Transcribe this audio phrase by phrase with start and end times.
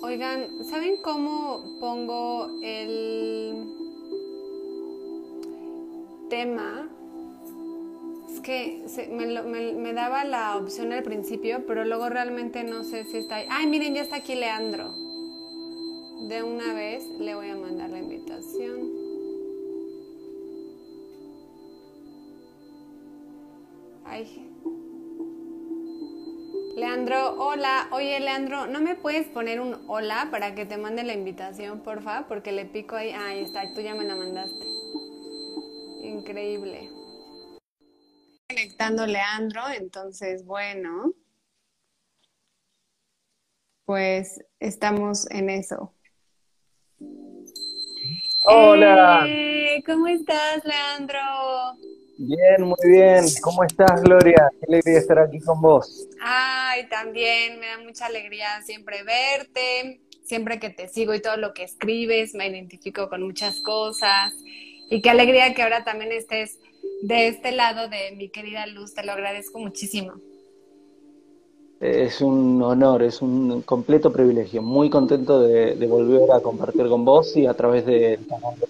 [0.00, 3.66] Oigan, ¿saben cómo pongo el
[6.30, 6.88] tema?
[8.30, 13.36] Es que me, daba la opción al principio, pero luego realmente no sé si está
[13.36, 13.46] ahí.
[13.50, 14.94] Ay, miren, ya está aquí Leandro.
[16.28, 18.92] De una vez le voy a mandar la invitación.
[24.04, 24.47] Ay,
[27.08, 27.88] Leandro, hola.
[27.92, 32.26] Oye, Leandro, ¿no me puedes poner un hola para que te mande la invitación, porfa?
[32.28, 33.12] Porque le pico ahí.
[33.12, 34.66] ahí está, tú ya me la mandaste.
[36.02, 36.90] Increíble.
[38.46, 41.14] Conectando Leandro, entonces, bueno.
[43.86, 45.94] Pues estamos en eso.
[48.44, 49.24] Hola.
[49.26, 51.18] Eh, ¿Cómo estás, Leandro?
[52.18, 53.24] Bien, muy bien.
[53.40, 54.50] ¿Cómo estás, Gloria?
[54.60, 56.08] Qué alegría estar aquí con vos.
[56.70, 61.54] Ay, también me da mucha alegría siempre verte, siempre que te sigo y todo lo
[61.54, 64.34] que escribes, me identifico con muchas cosas.
[64.90, 66.58] Y qué alegría que ahora también estés
[67.00, 70.14] de este lado de mi querida Luz, te lo agradezco muchísimo.
[71.80, 74.60] Es un honor, es un completo privilegio.
[74.60, 78.68] Muy contento de, volver a compartir con vos y a través del canal de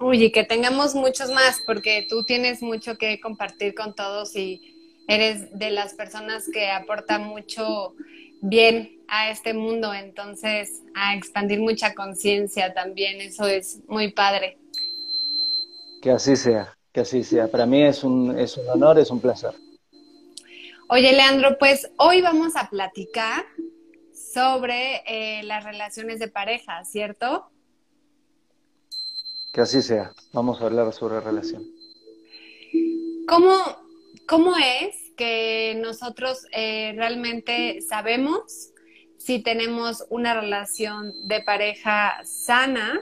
[0.00, 4.73] Uy, y que tengamos muchos más, porque tú tienes mucho que compartir con todos y
[5.08, 7.94] eres de las personas que aporta mucho
[8.40, 14.58] bien a este mundo, entonces a expandir mucha conciencia también, eso es muy padre.
[16.02, 17.48] Que así sea, que así sea.
[17.48, 19.54] Para mí es un, es un honor, es un placer.
[20.88, 23.44] Oye, Leandro, pues hoy vamos a platicar
[24.12, 27.50] sobre eh, las relaciones de pareja, ¿cierto?
[29.52, 30.12] Que así sea.
[30.32, 31.64] Vamos a hablar sobre relación.
[33.26, 33.54] ¿Cómo,
[34.26, 38.70] cómo es que nosotros eh, realmente sabemos
[39.18, 43.00] si tenemos una relación de pareja sana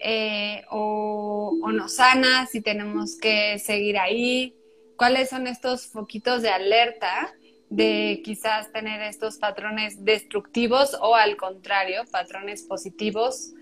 [0.00, 4.54] eh, o, o, no sana, si tenemos que seguir ahí?
[4.96, 7.34] ¿Cuáles son estos foquitos de alerta
[7.70, 13.54] de quizás tener estos patrones destructivos o al contrario, patrones positivos?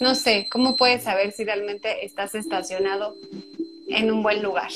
[0.00, 3.14] no sé, ¿cómo puedes saber si realmente estás estacionado
[3.88, 4.70] en un buen lugar?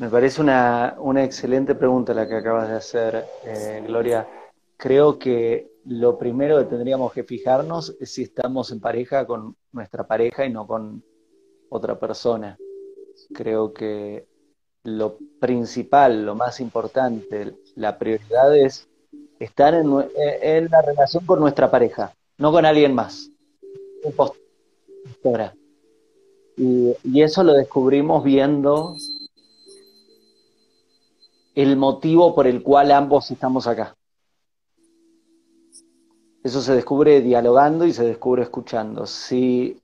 [0.00, 4.26] Me parece una, excelente pregunta la que acabas de hacer, eh, Gloria.
[4.78, 10.06] Creo que lo primero que tendríamos que fijarnos es si estamos en pareja con nuestra
[10.06, 11.04] pareja y no con
[11.68, 12.56] otra persona.
[13.34, 14.26] Creo que
[14.84, 18.88] lo principal, lo más importante, la prioridad es
[19.38, 23.30] estar en, en la relación con nuestra pareja no con alguien más.
[26.56, 28.96] Y eso lo descubrimos viendo
[31.62, 33.96] el motivo por el cual ambos estamos acá.
[36.42, 39.06] Eso se descubre dialogando y se descubre escuchando.
[39.06, 39.78] Si,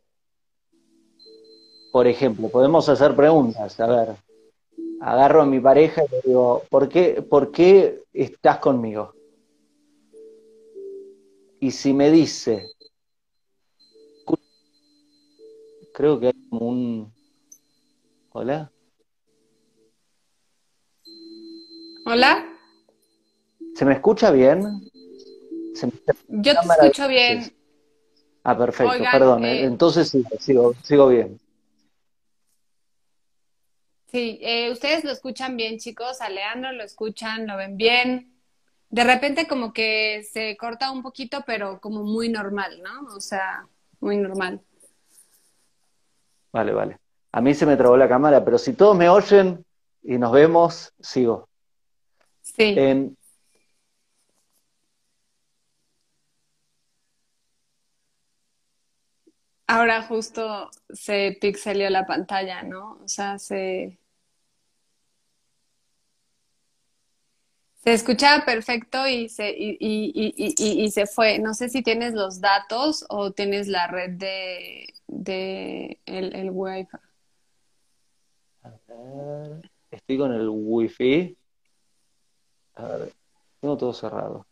[1.92, 3.78] por ejemplo, podemos hacer preguntas.
[3.78, 4.16] A ver,
[5.00, 9.12] agarro a mi pareja y le digo, ¿por qué, ¿por qué estás conmigo?
[11.60, 12.70] Y si me dice,
[15.92, 17.12] creo que hay como un...
[18.32, 18.70] Hola.
[22.06, 22.46] Hola.
[23.74, 24.62] ¿Se me escucha bien?
[26.28, 27.52] Yo te escucho bien.
[28.44, 29.44] Ah, perfecto, perdón.
[29.44, 31.38] Eh, entonces sigo, sigo, bien.
[34.06, 36.20] Sí, eh, ustedes lo escuchan bien, chicos.
[36.20, 38.36] A Leandro lo escuchan, lo ven bien
[38.88, 43.14] de repente como que se corta un poquito, pero como muy normal, ¿no?
[43.14, 43.66] O sea,
[44.00, 44.60] muy normal.
[46.52, 46.98] Vale, vale.
[47.32, 49.64] A mí se me trabó la cámara, pero si todos me oyen
[50.02, 51.48] y nos vemos, sigo.
[52.56, 52.76] Sí.
[59.68, 62.98] Ahora justo se pixelió la pantalla, ¿no?
[63.02, 63.98] O sea, se,
[67.86, 71.38] Se escuchaba perfecto y se, y, y, y, se fue.
[71.38, 76.98] No sé si tienes los datos o tienes la red de, de el, el Wi-Fi.
[78.64, 81.36] A ver, estoy con el Wi-Fi.
[82.76, 83.12] A ver,
[83.60, 84.46] tengo todo cerrado.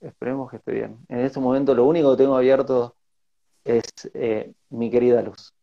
[0.00, 0.98] Esperemos que esté bien.
[1.08, 2.96] En este momento lo único que tengo abierto
[3.64, 3.84] es
[4.14, 5.54] eh, mi querida luz.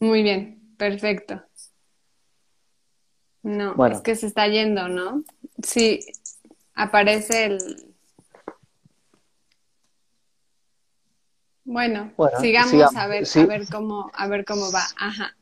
[0.00, 1.42] Muy bien, perfecto.
[3.42, 5.24] No, es que se está yendo, ¿no?
[5.62, 6.00] Sí,
[6.74, 7.94] aparece el...
[11.64, 14.82] Bueno, sigamos, a ver, a ver cómo, a ver cómo va.
[14.96, 15.36] Ajá.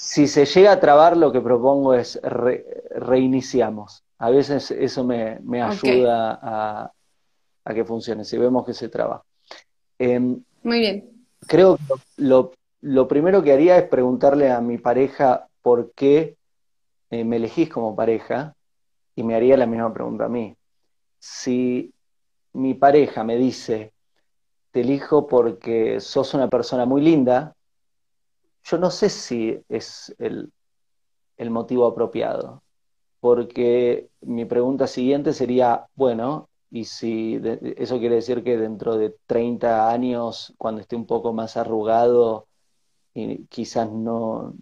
[0.00, 4.02] Si se llega a trabar, lo que propongo es reiniciamos.
[4.16, 6.92] A veces eso me, ayuda a,
[7.74, 9.22] que funcione, si vemos que se traba.
[9.98, 11.26] Em, Muy bien.
[11.46, 11.82] Creo que
[12.16, 16.34] lo, lo primero que haría es preguntarle a mi pareja por qué
[17.10, 18.54] eh, me elegís como pareja
[19.14, 20.56] y me haría la misma pregunta a mí.
[21.18, 21.92] Si
[22.54, 23.92] mi pareja me dice,
[24.70, 27.54] te elijo porque sos una persona muy linda,
[28.64, 30.52] yo no sé si es el,
[31.50, 32.62] motivo apropiado,
[33.20, 37.40] porque mi pregunta siguiente sería, bueno, y si
[37.76, 42.46] eso quiere decir que dentro de 30 años, cuando esté un poco más arrugado,
[43.14, 44.54] y quizás no,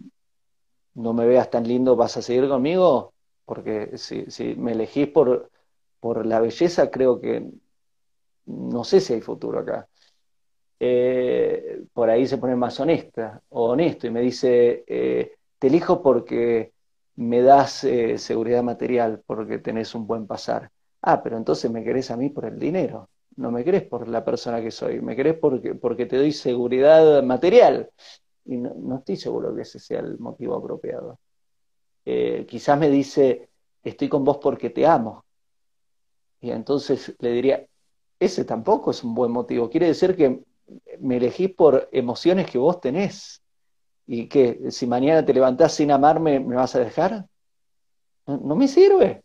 [0.95, 3.13] no me veas tan lindo, ¿vas a seguir conmigo?
[3.45, 5.51] Porque si, me elegís por,
[5.99, 7.51] por la belleza, creo que
[8.45, 9.87] no sé si hay futuro acá.
[10.79, 16.01] Eh, por ahí se pone más honesta o honesto y me dice, eh, te elijo
[16.01, 16.71] porque
[17.17, 20.71] me das eh, seguridad material, porque tenés un buen pasar.
[21.01, 24.23] Ah, pero entonces me querés a mí por el dinero, no me querés por la
[24.23, 27.89] persona que soy, me querés porque, porque te doy seguridad material
[28.45, 31.19] y no, estoy seguro que ese sea el motivo apropiado.
[32.47, 33.49] Quizás me dice,
[33.83, 35.23] estoy con vos porque te amo.
[36.41, 37.67] Y entonces le diría,
[38.19, 39.69] ese tampoco es un buen motivo.
[39.69, 40.43] Quiere decir que
[40.99, 43.41] me elegís por emociones que vos tenés.
[44.05, 47.25] Y que si mañana te levantás sin amarme, ¿me vas a dejar?
[48.25, 49.23] No, me sirve.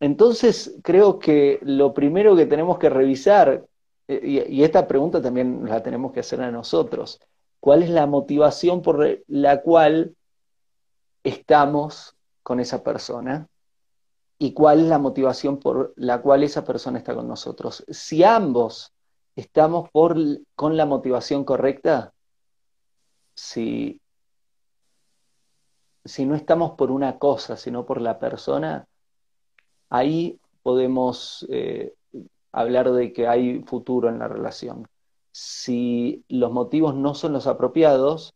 [0.00, 3.64] Entonces creo que lo primero que tenemos que revisar,
[4.08, 7.20] eh, y esta pregunta también la tenemos que hacer a nosotros,
[7.60, 10.14] cuál es la motivación por la cual
[11.24, 13.48] estamos con esa persona
[14.38, 17.84] y cuál es la motivación por la cual esa persona está con nosotros.
[17.88, 18.93] Si ambos
[19.36, 20.16] estamos por,
[20.54, 22.12] con la motivación correcta,
[23.34, 24.00] si,
[26.04, 28.86] si no estamos por una cosa, sino por la persona,
[29.90, 31.94] ahí podemos eh,
[32.52, 34.86] hablar de que hay futuro en la relación
[35.34, 38.34] si los motivos no son los apropiados,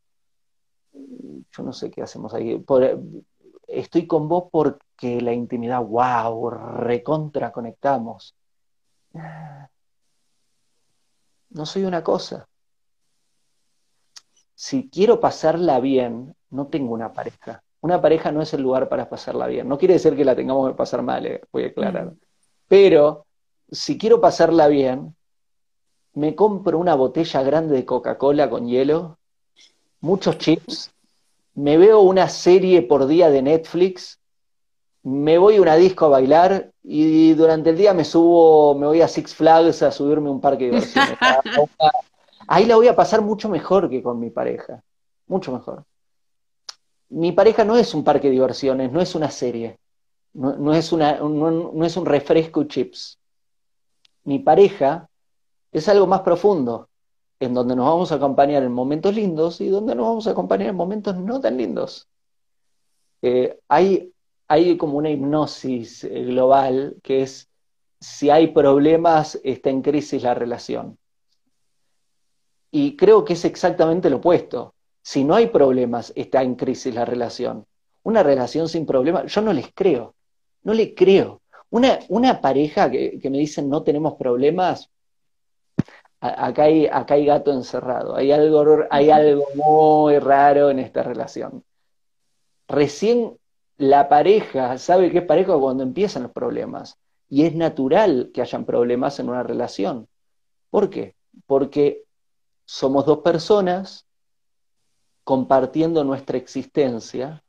[0.93, 2.61] yo no sé qué hacemos ahí.
[3.69, 8.35] estoy con vos porque la intimidad, wow, recontra conectamos.
[11.51, 12.49] No soy una cosa.
[14.55, 17.63] Si quiero pasarla bien, no tengo una pareja.
[17.81, 19.69] Una pareja no es el lugar para pasarla bien.
[19.69, 22.07] No quiere decir que la tengamos que pasar mal, eh, voy a aclarar.
[22.07, 22.19] Mm.
[22.67, 23.27] Pero
[23.71, 25.15] si quiero pasarla bien,
[26.15, 29.19] me compro una botella grande de Coca-Cola con hielo,
[30.01, 30.91] muchos chips,
[31.55, 34.18] me veo una serie por día de Netflix,
[35.03, 39.01] me voy a una disco a bailar y durante el día me subo, me voy
[39.01, 41.19] a Six Flags a subirme a un parque de diversiones.
[42.49, 44.83] Ahí la voy a pasar mucho mejor que con mi pareja,
[45.27, 45.85] mucho mejor.
[47.11, 49.79] Mi pareja no es un parque de diversiones, no es una serie,
[50.35, 53.19] no, es, una, no es un refresco y chips.
[54.25, 55.09] Mi pareja
[55.73, 56.89] es algo más profundo,
[57.41, 60.69] en donde nos vamos a acompañar en momentos lindos y donde nos vamos a acompañar
[60.69, 62.09] en momentos no tan lindos.
[63.23, 64.13] Eh, hay,
[64.49, 67.49] hay como una hipnosis eh, global que es,
[68.01, 70.99] si hay problemas, está en crisis la relación.
[72.71, 74.75] Y creo que es exactamente lo opuesto.
[75.03, 77.67] Si no hay problemas, está en crisis la relación.
[78.03, 80.15] Una relación sin problemas, yo no les creo,
[80.63, 81.43] no le creo.
[81.71, 84.91] Una, una pareja que, que me dicen no tenemos problemas,
[86.21, 91.65] acá hay, acá hay gato encerrado, hay algo, hay algo muy raro en esta relación.
[92.67, 93.37] Recién
[93.79, 96.99] la pareja sabe que es pareja cuando empiezan los problemas.
[97.31, 100.09] Y es natural que hayan problemas en una relación.
[100.71, 101.15] ¿Por qué?
[101.47, 102.05] Porque
[102.65, 104.07] somos dos personas
[105.25, 107.43] compartiendo nuestra existencia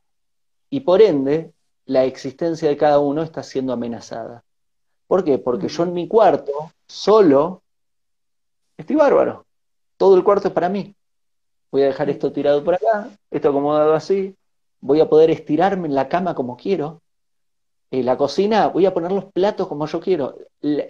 [0.70, 1.54] y por ende
[1.86, 4.44] la existencia de cada uno está siendo amenazada.
[5.08, 5.40] ¿Por qué?
[5.40, 6.52] Porque yo en mi cuarto,
[6.88, 7.64] solo,
[8.78, 9.46] estoy bárbaro.
[9.98, 10.94] Todo el cuarto es para mí.
[11.72, 14.36] Voy a dejar esto tirado por acá, esto acomodado así.
[14.82, 17.02] Voy a poder estirarme en la cama como quiero.
[17.92, 20.36] Eh, la cocina, voy a poner los platos como yo quiero.
[20.62, 20.86] La,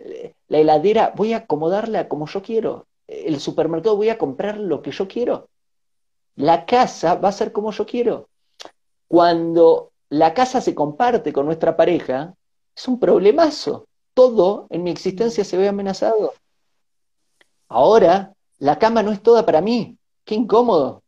[0.48, 2.88] la, heladera, voy a acomodarla como yo quiero.
[3.08, 5.48] El supermercado, voy a comprar lo que yo quiero.
[6.36, 8.30] La casa va a ser como yo quiero.
[9.08, 12.36] Cuando la casa se comparte con nuestra pareja,
[12.76, 13.88] es un problemazo.
[14.14, 16.34] Todo en mi existencia se ve amenazado.
[17.68, 19.98] Ahora, la cama no es toda para mí.
[20.26, 21.02] Qué incómodo.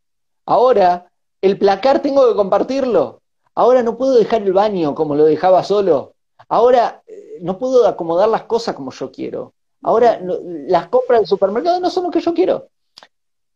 [0.46, 1.11] Ahora,
[1.42, 3.22] el placar tengo que compartirlo.
[3.56, 6.16] Ahora no puedo dejar el baño como lo dejaba solo.
[6.48, 9.54] Ahora eh, no puedo acomodar las cosas como yo quiero.
[9.84, 12.68] Ahora las compras del supermercado no son lo que yo quiero.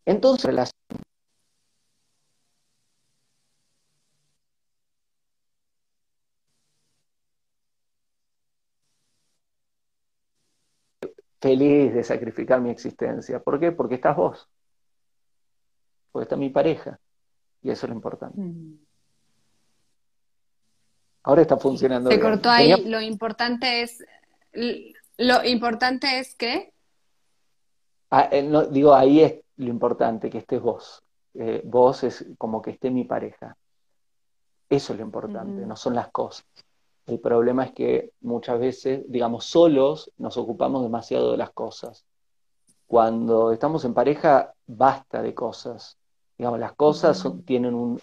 [0.05, 0.53] Entonces,
[11.39, 13.39] feliz de sacrificar mi existencia.
[13.41, 13.71] ¿Por qué?
[13.71, 14.49] Porque estás vos.
[16.11, 16.99] Porque está mi pareja.
[17.65, 18.39] Y eso es lo importante.
[18.39, 18.77] Mm.
[21.23, 22.11] Ahora está funcionando.
[22.11, 22.71] Se cortó ahí.
[22.85, 24.05] Lo importante es.
[25.17, 26.71] Lo importante es que.
[28.11, 31.01] Ah, eh, digo, ahí es lo importante, que estés vos.
[31.33, 33.57] Eh, vos es como que esté mi pareja.
[34.69, 36.45] Eso es lo importante, no son las cosas.
[37.07, 42.05] El problema es que muchas veces, digamos, solos nos ocupamos demasiado de las cosas.
[42.85, 45.97] Cuando estamos en pareja, basta de cosas.
[46.37, 47.99] Digamos, las cosas tienen un,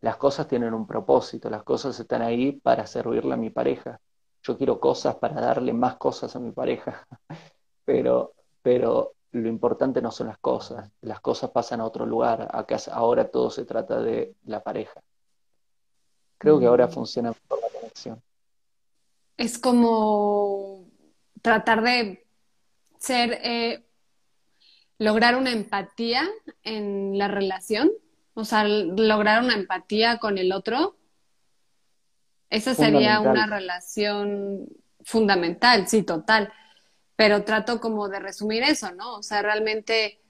[0.00, 4.00] las cosas tienen un propósito, las cosas están ahí para servirle a mi pareja.
[4.42, 7.06] Yo quiero cosas para darle más cosas a mi pareja,
[7.84, 12.76] pero, pero lo importante no son las cosas, las cosas pasan a otro lugar, acá
[12.92, 15.02] ahora todo se trata de la pareja.
[16.38, 16.90] Creo que ahora mm.
[16.90, 18.22] funciona mejor la conexión.
[19.36, 20.86] Es como
[21.42, 22.26] tratar de
[22.98, 23.84] ser, eh,
[25.04, 26.28] lograr una empatía
[26.62, 27.90] en la relación,
[28.32, 30.96] o sea, lograr una empatía con el otro.
[32.50, 34.66] Esa sería una relación
[35.04, 36.52] fundamental, sí, total.
[37.16, 39.16] Pero trato como de resumir eso, ¿no?
[39.16, 40.20] O sea, realmente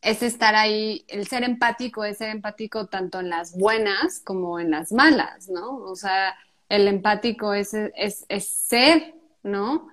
[0.00, 4.70] es estar ahí, el ser empático es ser empático tanto en las buenas como en
[4.70, 5.76] las malas, ¿no?
[5.76, 6.34] O sea,
[6.68, 9.88] el empático es, es, es ser, ¿no?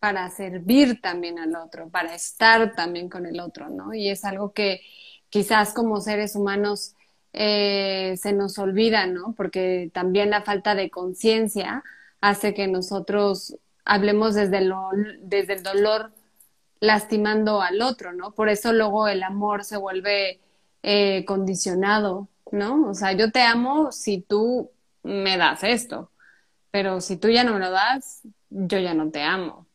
[0.00, 3.94] Para servir también al otro, para estar también con el otro, ¿no?
[3.94, 4.80] Y es algo que
[5.28, 6.94] quizás como seres humanos
[7.32, 9.34] eh, se nos olvida, ¿no?
[9.36, 11.84] Porque también la falta de conciencia
[12.20, 14.90] hace que nosotros hablemos desde, lo,
[15.20, 16.12] desde el dolor
[16.80, 18.32] lastimando al otro, ¿no?
[18.32, 20.40] Por eso luego el amor se vuelve
[20.82, 22.88] eh, condicionado, ¿no?
[22.90, 24.70] O sea, yo te amo si tú
[25.02, 26.10] me das esto,
[26.70, 29.67] pero si tú ya no me lo das, yo ya no te amo.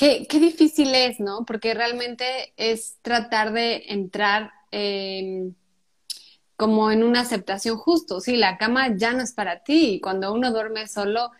[0.00, 1.44] Qué, qué difícil es, ¿no?
[1.44, 4.50] Porque realmente es tratar de entrar
[6.56, 10.32] como en una aceptación justo, sí, la cama ya no es para ti, y cuando
[10.32, 11.32] uno duerme solo,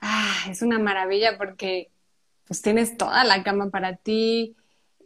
[0.00, 1.92] ah, es una maravilla porque
[2.48, 4.56] pues tienes toda la cama para ti,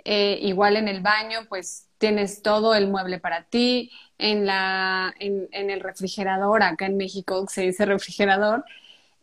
[0.04, 5.50] eh, igual en el baño, pues tienes todo el mueble para ti, en, la, en,
[5.52, 8.64] el refrigerador, acá en México se dice refrigerador,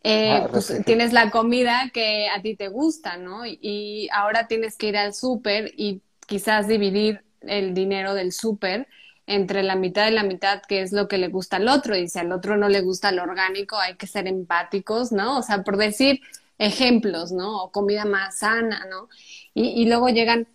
[0.06, 3.46] eh, ah, pues tienes la comida que a ti te gusta, ¿no?
[3.46, 8.86] Y, ahora tienes que ir al súper y quizás dividir el dinero del súper
[9.26, 12.08] entre la mitad y la mitad, que es lo que le gusta al otro, y
[12.08, 15.38] si al otro no le gusta lo orgánico, hay que ser empáticos, ¿no?
[15.38, 16.20] O sea, por decir,
[16.58, 17.62] ejemplos, ¿no?
[17.62, 19.08] O comida más sana, ¿no?
[19.54, 20.46] Y, luego llegan,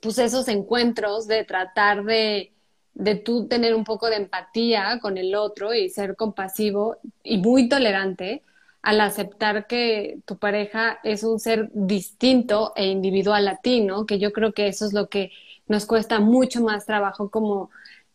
[0.00, 2.52] pues, esos encuentros de tratar de,
[2.94, 7.68] de tú tener un poco de empatía con el otro y ser compasivo y muy
[7.68, 8.42] tolerante
[8.84, 14.04] al aceptar que tu pareja es un ser distinto e individual a ti, ¿no?
[14.04, 15.32] Que yo creo que eso es lo que
[15.66, 17.70] nos cuesta mucho más trabajo como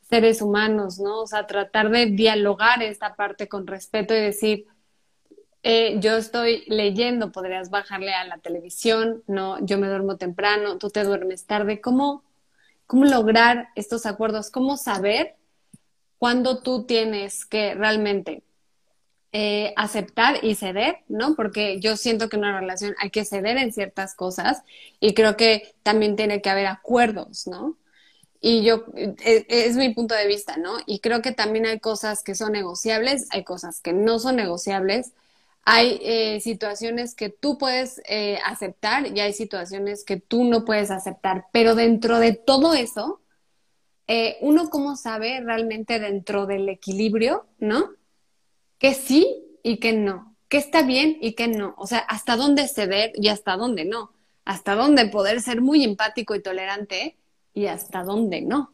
[0.07, 1.21] seres humanos, ¿no?
[1.21, 4.67] O sea, tratar de dialogar esta parte con respeto y decir,
[5.63, 10.91] eh, yo estoy leyendo, podrías bajarle a la televisión, no, yo me duermo temprano, tú
[10.91, 11.81] te duermes tarde.
[11.81, 12.23] ¿Cómo,
[12.85, 14.51] cómo lograr estos acuerdos?
[14.51, 15.35] ¿Cómo saber
[16.19, 18.43] cuándo tú tienes que realmente
[19.31, 21.35] eh, aceptar y ceder, ¿no?
[21.35, 24.63] Porque yo siento que en una relación hay que ceder en ciertas cosas
[24.99, 27.77] y creo que también tiene que haber acuerdos, ¿no?
[28.41, 30.77] Y yo, es, es, mi punto de vista, ¿no?
[30.85, 35.13] Y creo que también hay cosas que son negociables, hay cosas que no son negociables,
[35.71, 40.89] hay eh, situaciones que tú puedes eh, aceptar y hay situaciones que tú no puedes
[40.89, 43.21] aceptar, pero dentro de todo eso,
[44.07, 47.91] eh, uno cómo sabe realmente dentro del equilibrio, ¿no?
[48.79, 52.67] Que sí y que no, que está bien y que no, o sea, hasta dónde
[52.67, 54.11] ceder y hasta dónde no,
[54.45, 57.17] hasta dónde poder ser muy empático y tolerante
[57.53, 58.73] y hasta dónde no.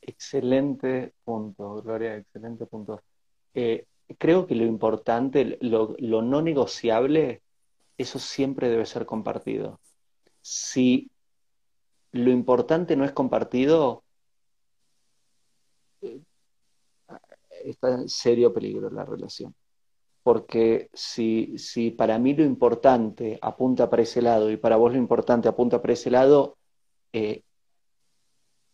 [0.00, 3.00] Excelente punto, Gloria, excelente punto
[4.18, 7.42] creo que lo importante, lo, lo no negociable,
[7.98, 9.80] eso siempre debe ser compartido.
[10.42, 11.10] Si
[12.12, 14.04] lo importante no es compartido,
[17.70, 19.54] está en serio peligro la relación.
[20.22, 24.98] Porque si, si para mí lo importante apunta para ese lado y para vos lo
[24.98, 26.56] importante apunta para ese lado,
[27.12, 27.42] eh,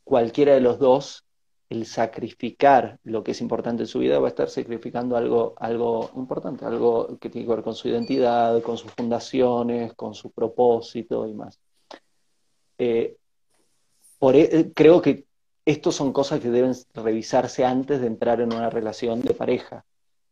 [0.05, 1.25] cualquiera de los dos,
[1.69, 6.11] el sacrificar lo que es importante en su vida va a estar sacrificando algo, algo
[6.17, 11.27] importante, algo que tiene que ver con su identidad, con sus fundaciones, con su propósito
[11.27, 11.59] y más.
[12.77, 13.17] Eh,
[14.19, 15.25] por, e, creo que
[15.65, 19.85] estos son cosas que deben revisarse antes de entrar en una relación de pareja.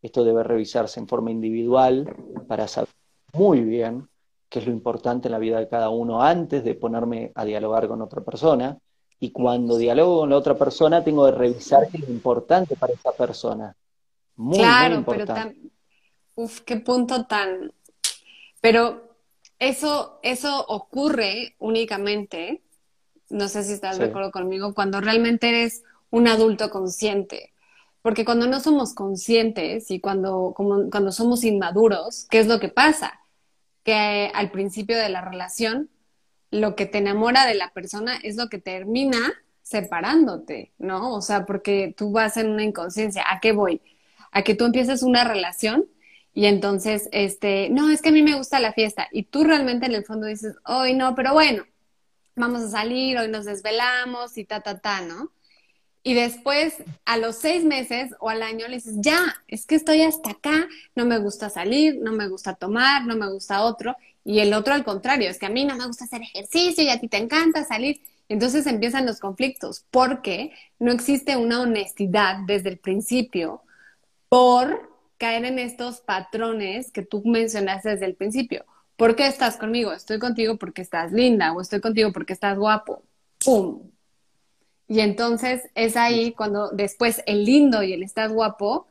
[0.02, 2.14] Esto debe revisarse en forma individual
[2.49, 2.88] para saber
[3.32, 4.08] muy bien
[4.49, 7.87] qué es lo importante en la vida de cada uno antes de ponerme a dialogar
[7.87, 8.76] con otra persona.
[9.20, 12.94] Y cuando dialogo con la otra persona, tengo que revisar qué es lo importante para
[12.94, 13.76] esa persona.
[14.37, 15.32] Muy, claro, importante.
[15.32, 15.70] pero tan...
[16.34, 17.72] Uf, qué punto tan...
[18.60, 19.02] Pero
[19.58, 22.62] eso, eso ocurre únicamente
[23.30, 27.52] no sé si estás de acuerdo conmigo, cuando realmente eres un adulto consciente.
[28.02, 32.68] Porque cuando no somos conscientes y cuando, como, cuando somos inmaduros, ¿qué es lo que
[32.68, 33.20] pasa?
[33.84, 35.90] Que al principio de la relación,
[36.50, 39.32] lo que te enamora de la persona es lo que termina
[39.62, 41.14] separándote, ¿no?
[41.14, 43.25] O sea, porque tú vas en una inconsciencia.
[43.28, 43.82] ¿A qué voy?
[44.32, 45.87] A que tú empieces una relación
[46.32, 49.08] y entonces, este, no, es que a mí me gusta la fiesta.
[49.12, 51.64] Y tú realmente en el fondo dices, hoy no, pero bueno,
[52.40, 55.30] vamos a salir, hoy nos desvelamos y ta, ta, ta, ¿no?
[56.02, 60.00] Y después, a los seis meses o al año, le dices, ya, es que estoy
[60.02, 63.94] hasta acá, no me gusta salir, no me gusta tomar, no me gusta otro.
[64.25, 66.88] Y el otro al contrario, es que a mí no me gusta hacer ejercicio y
[66.88, 68.00] a ti te encanta salir.
[68.30, 73.62] Entonces empiezan los conflictos porque no existe una honestidad desde el principio
[74.28, 74.88] por
[75.19, 78.64] caer en estos patrones que tú mencionaste desde el principio.
[79.00, 79.95] ¿Por qué estás conmigo?
[79.95, 83.02] Estoy contigo porque estás linda o estoy contigo porque estás guapo.
[83.43, 83.91] ¡Pum!
[84.89, 88.89] Y entonces es ahí cuando después el lindo y el estás guapo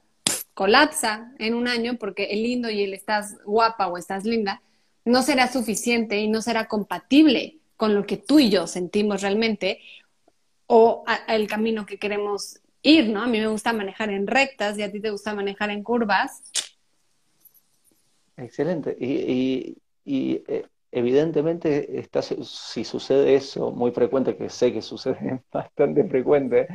[0.55, 4.63] colapsa en un año porque el lindo y el estás guapa o estás linda
[5.05, 9.79] no será suficiente y no será compatible con lo que tú y yo sentimos realmente
[10.65, 13.21] o el camino que queremos ir, ¿no?
[13.21, 16.41] A mí me gusta manejar en rectas y a ti te gusta manejar en curvas.
[18.37, 18.97] Excelente.
[18.99, 19.77] y, y
[20.11, 26.67] eh, evidentemente, está, si sucede eso muy frecuente, que sé que sucede bastante frecuente,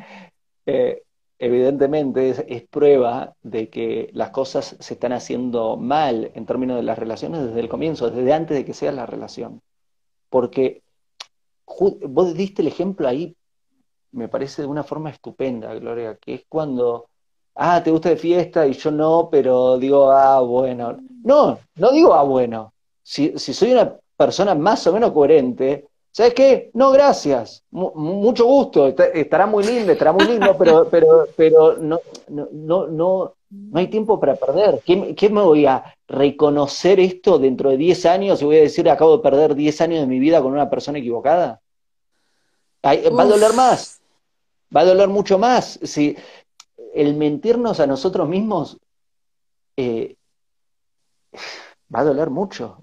[0.67, 1.03] eh,
[1.39, 6.99] evidentemente es, prueba de que las cosas se están haciendo mal en términos de las
[6.99, 9.61] relaciones desde el comienzo, desde antes de que sea la relación.
[10.31, 10.83] Porque
[11.67, 13.37] vos diste el ejemplo ahí,
[14.13, 17.09] me parece de una forma estupenda, Gloria, que es cuando,
[17.57, 20.99] ah, te gusta de fiesta y yo no, pero digo, ah, bueno.
[21.25, 22.74] No, no digo, ah, bueno
[23.05, 26.71] si, soy una persona más o menos coherente, ¿sabes qué?
[26.73, 32.49] No, gracias, mucho gusto, estará muy lindo, estará muy lindo, pero, pero, pero no, no,
[32.51, 33.35] no, no,
[33.75, 34.81] hay tiempo para perder.
[34.85, 39.19] ¿Qué, me voy a reconocer esto dentro de 10 años y voy a decir, acabo
[39.19, 41.61] de perder 10 años de mi vida con una persona equivocada?
[42.85, 44.01] va a doler más,
[44.75, 45.79] va a doler mucho más.
[45.83, 46.17] Si
[46.95, 48.79] el mentirnos a nosotros mismos
[49.77, 50.17] eh,
[51.95, 52.79] va a doler mucho,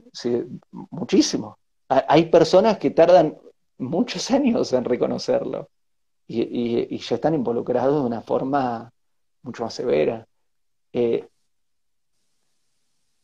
[0.71, 1.57] muchísimo.
[1.87, 3.37] Hay personas que tardan
[3.77, 5.69] muchos años en reconocerlo
[6.27, 8.91] y, ya están involucrados de una forma
[9.43, 10.25] mucho más severa.
[10.93, 11.27] Eh,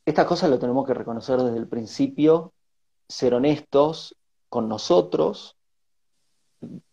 [0.06, 2.54] estas cosas lo tenemos que reconocer desde el principio,
[3.08, 4.16] ser honestos
[4.50, 5.56] con nosotros,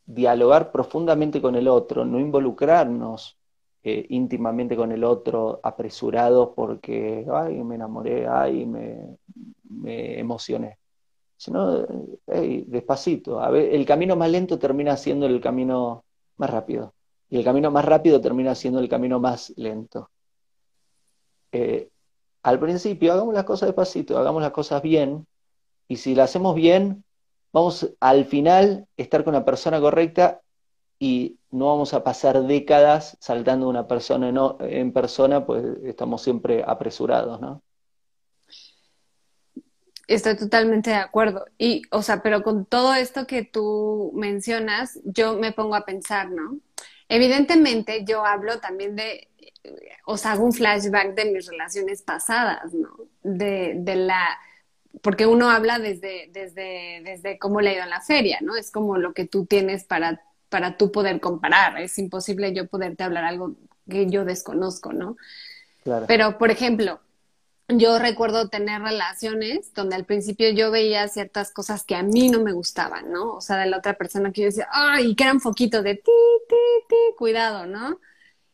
[0.04, 3.38] dialogar profundamente con el otro, no involucrarnos
[3.86, 9.18] eh, íntimamente con el otro, apresurado porque, ay, me enamoré, ay, me,
[10.18, 10.78] emocioné.
[11.36, 11.86] Sino,
[12.26, 13.44] hey, despacito.
[13.54, 16.02] El camino más lento termina siendo el camino
[16.38, 16.94] más rápido.
[17.28, 20.08] Y el camino más rápido termina siendo el camino más lento.
[21.52, 21.90] Eh,
[22.42, 25.26] al principio, hagamos las cosas despacito, hagamos las cosas bien.
[25.88, 27.04] Y si las hacemos bien,
[27.52, 30.40] vamos al final estar con la persona correcta
[30.98, 37.40] y no vamos a pasar décadas saltando una persona en, persona, pues estamos siempre apresurados,
[37.40, 37.62] ¿no?
[40.08, 41.46] Estoy totalmente de acuerdo.
[41.56, 46.28] Y, o sea, pero con todo esto que tú mencionas, yo me pongo a pensar,
[46.28, 46.58] ¿no?
[47.08, 49.28] Evidentemente, yo hablo también de,
[50.06, 52.90] o sea, hago un flashback de mis relaciones pasadas, ¿no?
[53.22, 54.40] De, de la,
[55.02, 58.56] porque uno habla desde, desde, desde cómo le ha ido en la feria, ¿no?
[58.56, 60.20] Es como lo que tú tienes para
[60.54, 61.80] para tú poder comparar.
[61.80, 63.56] Es imposible yo poderte hablar algo
[63.90, 65.16] que yo desconozco, ¿no?
[66.06, 67.00] Pero, por ejemplo,
[67.66, 72.40] yo recuerdo tener relaciones donde al principio yo veía ciertas cosas que a mí no
[72.40, 73.32] me gustaban, ¿no?
[73.32, 76.12] O sea, de la otra persona que yo decía, ay, que eran foquitos de ti,
[76.48, 76.56] ti,
[76.88, 77.98] ti, cuidado, ¿no?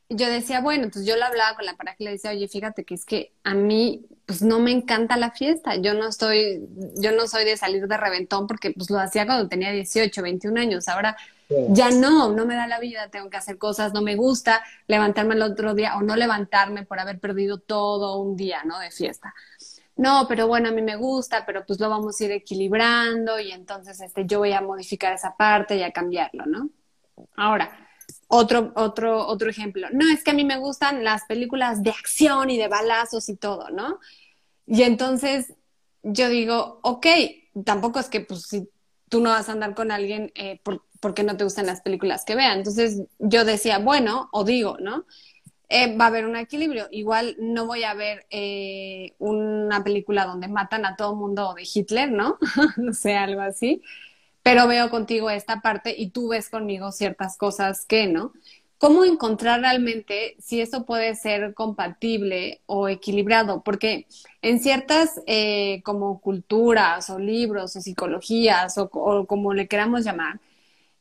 [0.08, 2.48] Y yo decía, bueno, entonces yo lo hablaba con la pareja y le decía, oye,
[2.48, 6.66] fíjate que es que a mí, pues no me encanta la fiesta, yo no estoy,
[6.96, 10.58] yo no soy de salir de reventón porque pues lo hacía cuando tenía 18, 21
[10.58, 11.18] años, ahora
[11.70, 15.34] ya no, no me da la vida, tengo que hacer cosas, no me gusta levantarme
[15.34, 18.78] el otro día o no levantarme por haber perdido todo un día, ¿no?
[18.78, 19.34] De fiesta.
[19.96, 23.52] No, pero bueno, a mí me gusta, pero pues lo vamos a ir equilibrando y
[23.52, 26.70] entonces este, yo voy a modificar esa parte y a cambiarlo, ¿no?
[27.36, 27.70] Ahora,
[28.28, 29.88] otro, otro, otro ejemplo.
[29.92, 33.36] No, es que a mí me gustan las películas de acción y de balazos y
[33.36, 33.98] todo, ¿no?
[34.66, 35.54] Y entonces
[36.02, 37.06] yo digo, ok,
[37.64, 38.70] tampoco es que pues si
[39.08, 42.24] tú no vas a andar con alguien eh, por, porque no te gustan las películas
[42.24, 42.58] que vean.
[42.58, 45.06] Entonces yo decía, bueno, o digo, ¿no?
[45.68, 46.88] Eh, va a haber un equilibrio.
[46.90, 52.10] Igual no voy a ver eh, una película donde matan a todo mundo de Hitler,
[52.10, 52.38] ¿no?
[52.76, 53.82] no sé, algo así.
[54.42, 58.32] Pero veo contigo esta parte y tú ves conmigo ciertas cosas que, ¿no?
[58.78, 63.62] ¿Cómo encontrar realmente si eso puede ser compatible o equilibrado?
[63.62, 64.06] Porque
[64.42, 68.88] en ciertas eh, como culturas o libros o psicologías o
[69.26, 70.40] como le queramos llamar,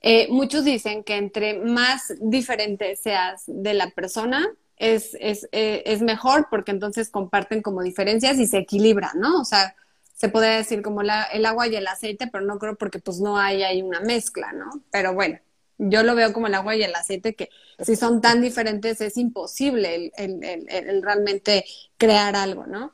[0.02, 6.02] eh, muchos dicen que entre más diferente seas de la persona, es, es, eh, es,
[6.02, 9.42] mejor porque entonces comparten como diferencias y se equilibran, ¿no?
[9.42, 9.76] O sea,
[10.14, 13.20] se puede decir como la, el agua y el aceite, pero no creo porque pues
[13.20, 14.70] no hay ahí una mezcla, ¿no?
[14.90, 15.38] Pero bueno,
[15.78, 19.18] yo lo veo como el agua y el aceite que si son tan diferentes es
[19.18, 20.12] imposible el,
[20.44, 21.66] el, el, realmente
[21.98, 22.94] crear algo, ¿no?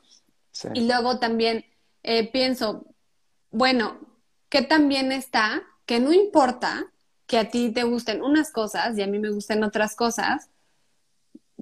[0.74, 1.64] Y luego también
[2.02, 2.86] eh, pienso,
[3.50, 3.98] bueno,
[4.48, 5.62] ¿qué también está?
[5.84, 6.92] Que no importa
[7.26, 10.50] que a ti te gusten unas cosas y a mí me gusten otras cosas,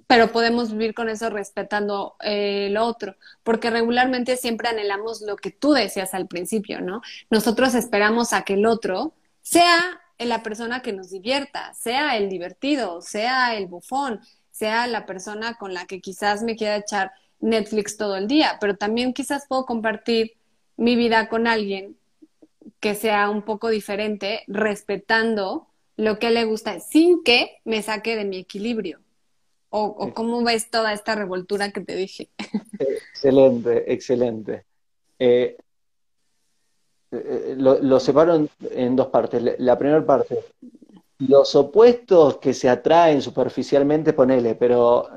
[0.07, 5.51] pero podemos vivir con eso respetando eh, lo otro, porque regularmente siempre anhelamos lo que
[5.51, 7.01] tú decías al principio, ¿no?
[7.31, 13.01] Nosotros esperamos a que el otro sea la persona que nos divierta, sea el divertido,
[13.01, 18.17] sea el bufón, sea la persona con la que quizás me quiera echar Netflix todo
[18.17, 20.33] el día, pero también quizás puedo compartir
[20.77, 21.97] mi vida con alguien
[22.81, 28.25] que sea un poco diferente, respetando lo que le gusta, sin que me saque de
[28.25, 29.01] mi equilibrio.
[29.77, 32.29] ¿O, cómo ves toda esta revoltura que te dije?
[32.79, 34.65] Excelente, excelente.
[35.19, 35.57] Eh,
[37.11, 39.43] eh, lo, separo en, dos partes.
[39.59, 40.39] La, primera parte,
[41.19, 45.09] los opuestos que se atraen superficialmente, ponele, pero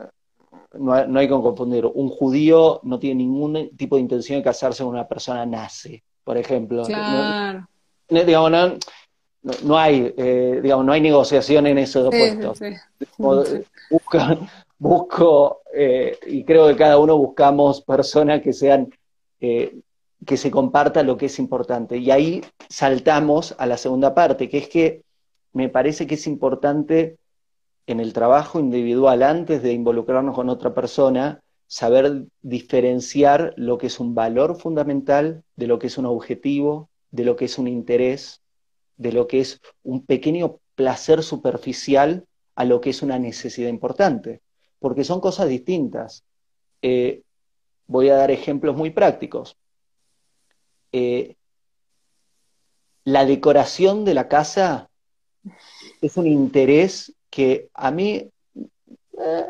[0.74, 1.86] no, no, hay que confundir.
[1.86, 6.38] Un judío no tiene ningún tipo de intención de casarse con una persona nace por
[6.38, 6.84] ejemplo.
[6.84, 7.70] Claro.
[8.10, 8.52] No, digamos,
[9.64, 12.60] no, hay, eh, digamos, no hay negociación en esos opuestos.
[14.78, 18.90] busco, eh, y creo que cada uno buscamos personas que sean,
[19.40, 19.80] eh,
[20.26, 21.96] que se comparta lo que es importante.
[21.96, 25.04] Y ahí saltamos a la segunda parte, que es que
[25.54, 27.16] me parece que es importante
[27.86, 34.00] en el trabajo individual, antes de involucrarnos con otra persona, saber diferenciar lo que es
[34.00, 38.42] un valor fundamental de lo que es un objetivo, de lo que es un interés,
[38.96, 42.26] de lo que es un pequeño placer superficial
[42.56, 44.42] a lo que es una necesidad importante,
[44.80, 46.24] porque son cosas distintas.
[46.82, 47.22] Eh,
[47.86, 49.58] voy a dar ejemplos muy prácticos.
[50.92, 51.36] Eh,
[53.04, 54.90] la decoración de la casa
[56.02, 58.30] es un interés que a mí
[59.20, 59.46] eh,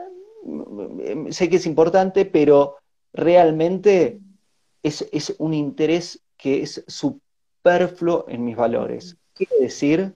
[1.32, 2.76] sé que es importante, pero
[3.14, 4.20] realmente
[4.84, 9.18] es, es un interés que es superfluo en mis valores.
[9.34, 10.14] Quiere decir,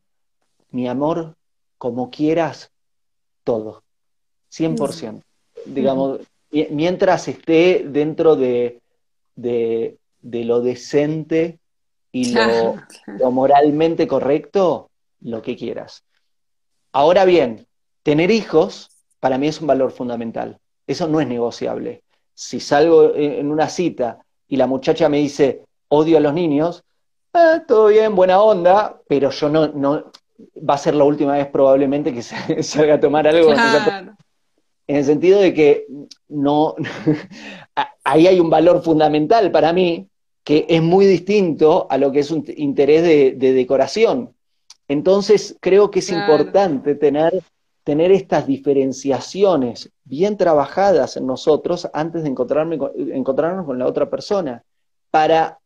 [0.69, 1.35] mi amor,
[1.77, 2.71] como quieras,
[3.43, 3.83] todo,
[4.51, 5.21] 100%.
[5.65, 6.21] Digamos,
[6.69, 8.81] mientras esté dentro de,
[9.35, 11.59] de, lo decente
[12.11, 12.75] y lo,
[13.07, 14.89] lo, moralmente correcto,
[15.21, 16.03] lo que quieras.
[16.91, 17.67] Ahora bien,
[18.03, 18.90] tener hijos
[19.21, 20.59] para mí es un valor fundamental.
[20.85, 22.03] Eso no es negociable.
[22.33, 26.83] Si salgo en una cita y la muchacha me dice, odio a los niños,
[27.33, 30.11] eh, todo bien, buena onda, pero yo no, no,
[30.57, 32.21] va a ser la última vez probablemente que
[32.63, 33.53] salga a tomar algo.
[34.87, 35.85] En el sentido de que
[36.27, 36.75] no,
[38.03, 40.07] ahí hay un valor fundamental para mí
[40.43, 44.33] que es muy distinto a lo que es un interés de, decoración.
[44.87, 47.41] Entonces creo que es importante tener
[47.83, 54.63] tener estas diferenciaciones bien trabajadas en nosotros antes de encontrarme, encontrarnos con la otra persona,
[55.09, 55.59] para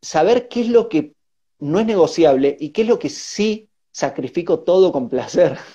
[0.00, 1.14] saber qué es lo que
[1.58, 5.58] no es negociable y qué es lo que sí sacrifico todo con placer.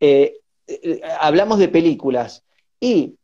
[0.00, 2.44] Eh, eh, hablamos de películas
[2.78, 3.16] y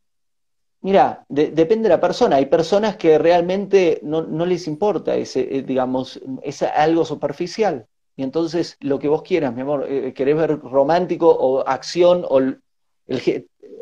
[0.82, 2.36] Mira, depende de la persona.
[2.36, 7.86] Hay personas que realmente no, les importa ese, eh, digamos, es algo superficial.
[8.20, 12.37] Y entonces lo que vos quieras, mi amor, eh, querés ver romántico o acción o,
[12.37, 12.61] el,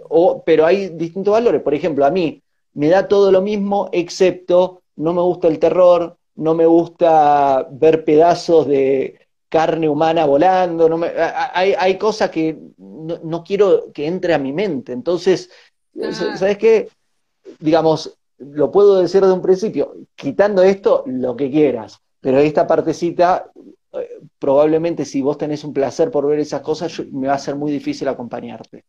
[0.09, 1.61] o pero hay distintos valores.
[1.61, 2.40] Por ejemplo, a mí
[2.74, 8.05] me da todo lo mismo, excepto no me gusta el terror, no me gusta ver
[8.05, 14.35] pedazos de carne humana volando, no me, hay, hay, cosas que no, quiero que entre
[14.35, 14.92] a mi mente.
[14.92, 15.51] Entonces,
[16.37, 16.88] ¿sabes qué?
[17.59, 23.51] Digamos, lo puedo decir de un principio, quitando esto, lo que quieras, pero esta partecita,
[23.55, 23.58] eh,
[24.38, 27.72] probablemente si vos tenés un placer por ver esas cosas, me va a ser muy
[27.72, 28.85] difícil acompañarte.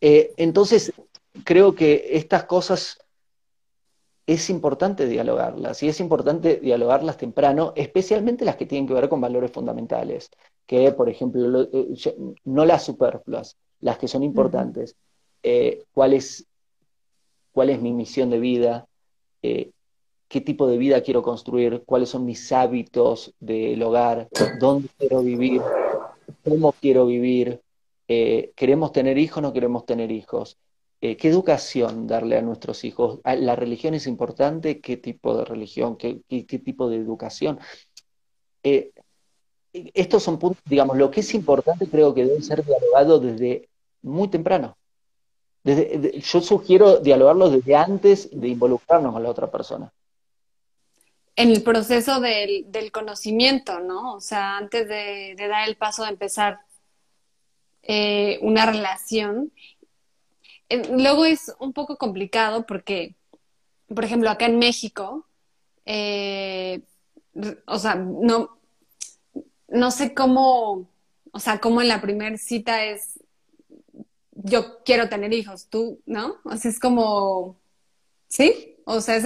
[0.00, 0.92] Eh, entonces,
[1.44, 2.98] creo que estas cosas
[4.26, 9.20] es importante dialogarlas y es importante dialogarlas temprano, especialmente las que tienen que ver con
[9.20, 10.30] valores fundamentales,
[10.66, 11.94] que por ejemplo, eh,
[12.44, 14.96] no las superfluas, las que son importantes.
[15.42, 16.44] Eh, ¿cuál, es,
[17.52, 18.86] ¿Cuál es mi misión de vida?
[19.42, 19.70] Eh,
[20.28, 21.82] ¿Qué tipo de vida quiero construir?
[21.84, 24.28] ¿Cuáles son mis hábitos del hogar?
[24.60, 25.62] ¿Dónde quiero vivir?
[26.44, 27.60] ¿Cómo quiero vivir?
[28.06, 30.58] ¿Queremos tener hijos o no queremos tener hijos?
[31.00, 33.20] Eh, ¿qué educación darle a nuestros hijos?
[33.22, 34.80] Ah, ¿La religión es importante?
[34.80, 35.96] ¿Qué tipo de religión?
[35.96, 37.58] ¿Qué, tipo de educación?
[38.62, 38.92] Eh,
[39.72, 43.68] estos son puntos, digamos, lo que es importante creo que debe ser dialogado desde
[44.02, 44.76] muy temprano.
[45.64, 49.92] yo sugiero dialogarlo desde antes de involucrarnos con la otra persona.
[51.36, 54.14] En el proceso del, conocimiento, ¿no?
[54.14, 56.60] O sea, antes de, dar el paso de empezar
[57.82, 59.52] eh, una relación
[60.90, 63.14] luego es un poco complicado porque,
[63.88, 65.26] por ejemplo, acá en México,
[65.84, 66.82] eh,
[67.66, 68.58] o sea, no,
[69.68, 70.88] no sé cómo,
[71.32, 73.20] o sea, cómo en la primera cita es,
[74.32, 76.36] yo quiero tener hijos, tú, ¿no?
[76.44, 77.56] O sea, es como,
[78.28, 78.76] ¿sí?
[78.84, 79.16] O sea,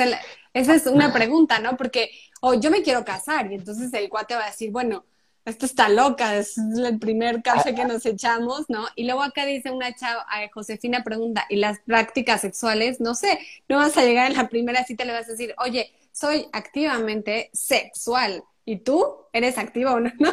[0.53, 1.77] esa es una pregunta, ¿no?
[1.77, 2.11] Porque,
[2.41, 5.05] o yo me quiero casar y entonces el cuate va a decir, bueno,
[5.45, 8.87] esto está loca, es el primer café que nos echamos, ¿no?
[8.95, 13.01] Y luego acá dice una chava, Josefina pregunta, ¿y las prácticas sexuales?
[13.01, 15.93] No sé, no vas a llegar en la primera cita le vas a decir, oye,
[16.13, 18.45] soy activamente sexual.
[18.67, 19.05] ¿Y tú?
[19.33, 20.11] ¿Eres activa o no?
[20.19, 20.33] No,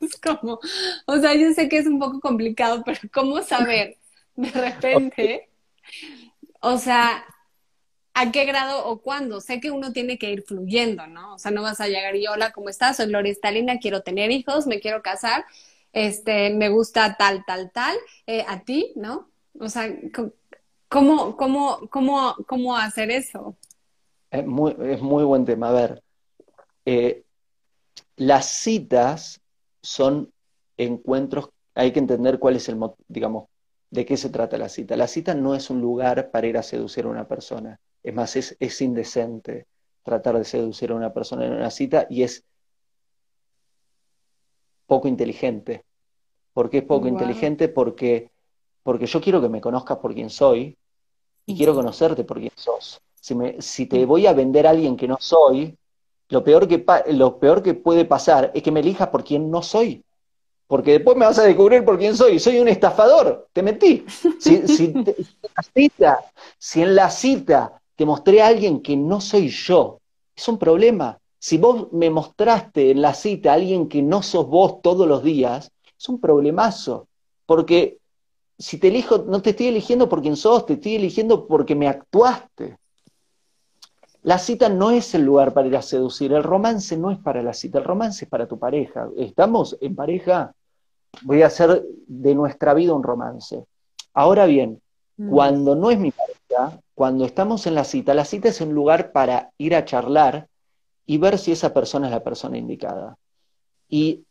[0.00, 0.58] es como,
[1.06, 3.96] o sea, yo sé que es un poco complicado, pero ¿cómo saber
[4.34, 5.50] de repente?
[6.60, 7.24] O sea,
[8.18, 9.42] a qué grado o cuándo.
[9.42, 11.34] Sé que uno tiene que ir fluyendo, ¿no?
[11.34, 12.96] O sea, no vas a llegar y hola, ¿cómo estás?
[12.96, 15.44] Soy Gloria Stalina, quiero tener hijos, me quiero casar,
[15.92, 17.94] este, me gusta tal, tal, tal,
[18.26, 19.28] eh, a ti, ¿no?
[19.60, 19.94] O sea,
[20.88, 23.54] ¿cómo, cómo, cómo, cómo hacer eso?
[24.30, 25.68] Es muy, es muy buen tema.
[25.68, 26.02] A ver,
[26.86, 27.22] eh,
[28.16, 29.42] las citas
[29.82, 30.32] son
[30.78, 33.50] encuentros, hay que entender cuál es el, digamos,
[33.90, 34.96] de qué se trata la cita.
[34.96, 37.78] La cita no es un lugar para ir a seducir a una persona.
[38.06, 39.66] Es más, es, indecente
[40.04, 42.44] tratar de seducir a una persona en una cita y es
[44.86, 45.84] poco inteligente.
[46.52, 47.68] ¿Por qué es poco inteligente?
[47.68, 48.30] Porque,
[48.84, 50.78] porque yo quiero que me conozcas por quien soy
[51.46, 53.00] y quiero conocerte por quien sos.
[53.16, 55.76] Si, me, si te voy a vender a alguien que no soy,
[56.28, 59.62] lo peor que, lo peor que puede pasar es que me elijas por quien no
[59.62, 60.04] soy.
[60.68, 62.38] Porque después me vas a descubrir por quién soy.
[62.38, 64.06] Soy un estafador, te metí.
[64.38, 64.94] Si, si,
[66.56, 70.00] si en la cita te mostré a alguien que no soy yo.
[70.34, 71.18] Es un problema.
[71.38, 75.22] Si vos me mostraste en la cita a alguien que no sos vos todos los
[75.22, 77.08] días, es un problemazo.
[77.46, 77.98] Porque
[78.58, 81.88] si te elijo, no te estoy eligiendo por quién sos, te estoy eligiendo porque me
[81.88, 82.78] actuaste.
[84.22, 87.42] La cita no es el lugar para ir a seducir, el romance no es para
[87.42, 89.08] la cita, el romance es para tu pareja.
[89.16, 90.52] Estamos en pareja,
[91.22, 93.64] voy a hacer de nuestra vida un romance.
[94.12, 94.82] Ahora bien,
[95.16, 95.30] mm.
[95.30, 96.35] cuando no es mi pareja,
[96.94, 100.48] cuando estamos en la cita, la cita es un lugar para ir a charlar
[101.04, 103.16] y ver si esa persona es la persona indicada.
[103.88, 104.24] Y,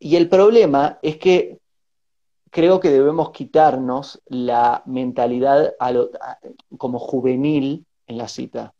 [0.00, 1.58] el problema es que
[2.50, 5.74] creo que debemos quitarnos la mentalidad
[6.76, 8.74] como juvenil en la cita.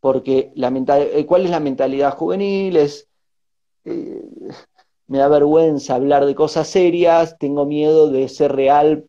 [0.00, 2.76] Porque la eh, ¿cuál es la mentalidad juvenil?
[2.76, 3.08] Es,
[3.84, 4.22] eh,
[5.06, 9.06] me da vergüenza hablar de cosas serias, tengo miedo de ser real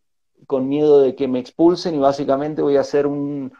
[0.47, 3.53] con miedo de que me expulsen y básicamente voy a ser un,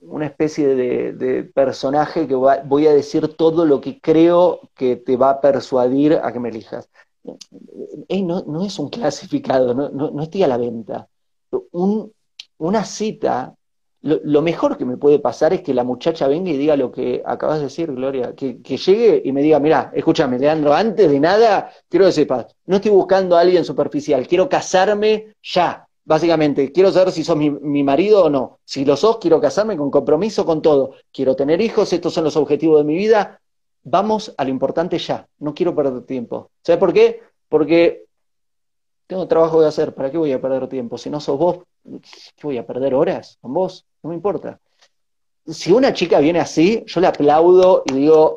[0.00, 5.30] una especie de, personaje que voy a decir todo lo que creo que te va
[5.30, 6.88] a persuadir a que me elijas.
[8.08, 11.08] no, es un clasificado, no, estoy a la venta.
[12.58, 13.55] una cita
[14.06, 17.22] lo, mejor que me puede pasar es que la muchacha venga y diga lo que
[17.26, 21.72] acabas de decir, Gloria, que, llegue y me diga, mira, escúchame, Leandro, antes de nada,
[21.88, 25.88] quiero que sepas, no estoy buscando a alguien superficial, quiero casarme ya.
[26.04, 28.60] básicamente, quiero saber si sos mi, mi, marido o no.
[28.64, 30.92] Si lo sos, quiero casarme con compromiso, con todo.
[31.12, 33.40] Quiero tener hijos, estos son los objetivos de mi vida.
[33.82, 35.26] Vamos a lo importante ya.
[35.40, 36.50] No quiero perder tiempo.
[36.62, 37.22] ¿Sabes por qué?
[37.48, 38.04] Porque
[39.08, 39.94] tengo trabajo que hacer.
[39.94, 40.96] ¿Para qué voy a perder tiempo?
[40.96, 41.64] Si no sos vos, ¿qué
[42.42, 43.86] voy a perder horas con vos?
[44.02, 44.60] No me importa.
[45.46, 48.36] Si una chica viene así, yo le aplaudo y digo,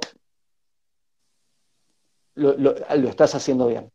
[2.35, 3.91] lo, lo, lo estás haciendo bien.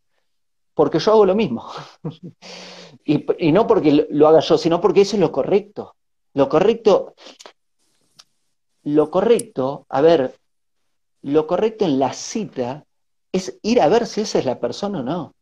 [0.74, 1.64] Porque yo hago lo mismo.
[3.04, 5.94] y, no porque lo haga yo, sino porque eso es lo correcto.
[6.34, 7.14] Lo correcto,
[8.82, 10.34] lo correcto, a ver,
[11.22, 12.84] lo correcto en la cita
[13.30, 15.34] es ir a ver si esa es la persona o no.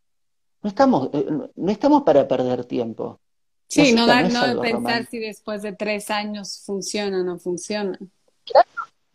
[0.61, 3.19] No estamos, eh, no estamos para perder tiempo.
[3.67, 7.97] Sí, no, dar, no, no pensar si después de tres años funciona o no funciona.
[8.45, 8.67] Claro,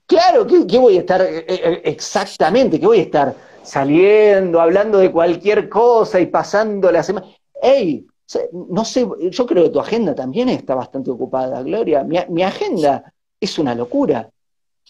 [0.07, 2.81] claro ¿qué, ¿qué, voy a estar eh, eh, exactamente?
[2.81, 7.27] ¿Qué voy a estar saliendo, hablando de cualquier cosa y pasando la semana?
[7.63, 8.07] ¡Ey!
[8.53, 12.05] No sé, yo creo que tu agenda también está bastante ocupada, Gloria.
[12.05, 14.29] Mi, mi agenda es una locura.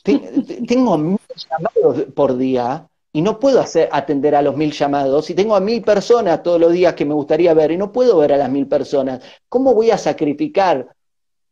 [0.03, 5.35] Tengo mil llamados por día y no puedo hacer, atender a los mil llamados y
[5.35, 8.33] tengo a mil personas todos los días que me gustaría ver y no puedo ver
[8.33, 9.21] a las mil personas.
[9.49, 10.95] ¿Cómo voy a sacrificar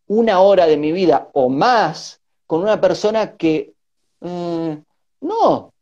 [0.07, 3.75] una hora de mi vida o más con una persona que
[4.21, 4.81] eh,
[5.21, 5.73] no?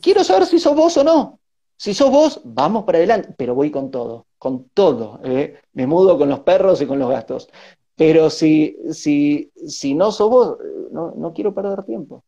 [0.00, 1.38] Quiero saber si sos vos o no.
[1.76, 5.20] Si sos vos, vamos para adelante, pero voy con todo, con todo.
[5.22, 5.60] ¿eh?
[5.74, 7.50] Me mudo con los perros y con los gastos.
[7.94, 10.56] Pero si, si, si no sos vos,
[10.90, 12.24] no, no quiero perder tiempo.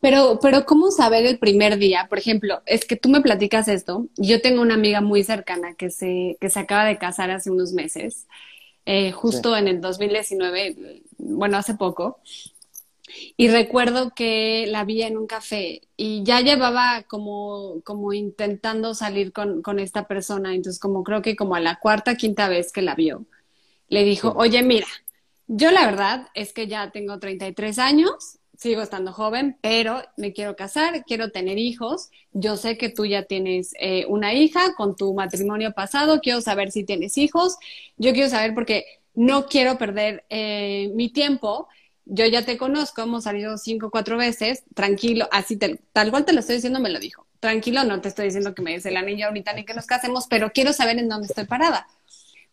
[0.00, 2.06] Pero, pero, ¿cómo saber el primer día?
[2.08, 4.06] Por ejemplo, es que tú me platicas esto.
[4.16, 7.72] Yo tengo una amiga muy cercana que se, que se acaba de casar hace unos
[7.72, 8.26] meses,
[8.84, 9.60] eh, justo sí.
[9.60, 12.20] en el 2019, bueno, hace poco.
[13.36, 19.32] Y recuerdo que la vi en un café y ya llevaba como, como intentando salir
[19.32, 20.54] con, con esta persona.
[20.54, 23.24] Entonces, como creo que como a la cuarta, quinta vez que la vio,
[23.88, 24.36] le dijo, sí.
[24.38, 24.86] oye, mira,
[25.46, 30.56] yo la verdad es que ya tengo 33 años sigo estando joven, pero me quiero
[30.56, 32.10] casar, quiero tener hijos.
[32.32, 36.72] Yo sé que tú ya tienes eh, una hija con tu matrimonio pasado, quiero saber
[36.72, 37.56] si tienes hijos.
[37.96, 41.68] Yo quiero saber porque no quiero perder eh, mi tiempo.
[42.06, 46.24] Yo ya te conozco, hemos salido cinco o cuatro veces, tranquilo, así te, tal cual
[46.24, 47.26] te lo estoy diciendo, me lo dijo.
[47.38, 50.26] Tranquilo, no te estoy diciendo que me des el anillo ahorita ni que nos casemos,
[50.28, 51.86] pero quiero saber en dónde estoy parada.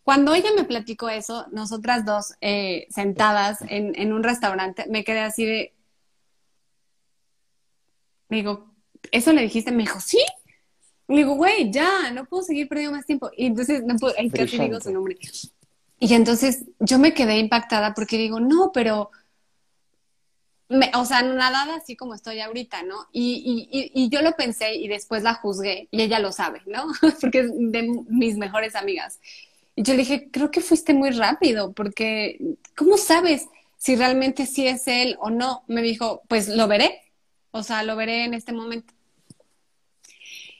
[0.03, 5.21] Cuando ella me platicó eso, nosotras dos eh, sentadas en, en, un restaurante, me quedé
[5.21, 5.72] así de,
[8.33, 8.73] le digo,
[9.11, 9.71] ¿eso le dijiste?
[9.71, 10.19] Me dijo, sí.
[11.07, 13.29] Le digo, güey, ya, no puedo seguir perdiendo más tiempo.
[13.35, 15.17] Y entonces, no puedo, casi digo su nombre.
[15.99, 19.11] Y entonces yo me quedé impactada porque digo, no, pero,
[20.69, 23.07] me, o sea, nada así como estoy ahorita, ¿no?
[23.11, 26.87] Y, y, y, yo lo pensé y después la juzgué y ella lo sabe, ¿no?
[27.21, 29.19] porque es de mis mejores amigas.
[29.75, 32.39] Y yo le dije, creo que fuiste muy rápido porque,
[32.75, 35.63] ¿cómo sabes si realmente sí es él o no?
[35.67, 37.02] Me dijo, pues lo veré.
[37.55, 38.95] O sea, lo veré en este momento.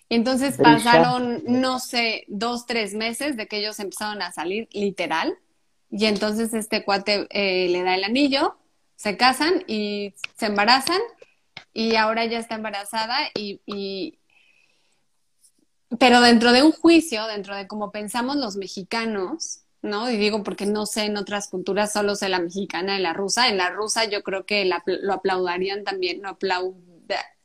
[0.10, 5.36] Entonces pasaron, no sé, dos, tres meses de que ellos empezaron a salir, literal.
[5.90, 8.60] Y entonces este cuate eh, le da el anillo,
[8.96, 11.00] se casan y se embarazan.
[11.74, 14.20] Y ahora ya está embarazada y, y...
[15.98, 20.10] Pero dentro de un juicio, dentro de cómo pensamos los mexicanos, ¿no?
[20.10, 23.50] Y digo porque no sé en otras culturas, solo sé la mexicana y la rusa.
[23.50, 26.74] En la rusa yo creo que la, lo aplaudarían también, lo aplaud,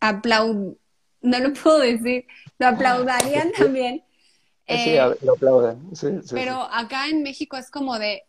[0.00, 0.76] aplaud,
[1.20, 2.26] no lo puedo decir,
[2.58, 4.04] lo aplaudarían también.
[4.66, 5.94] Sí, eh, lo aplaudan.
[5.94, 8.22] Sí, sí, pero acá en México es como de,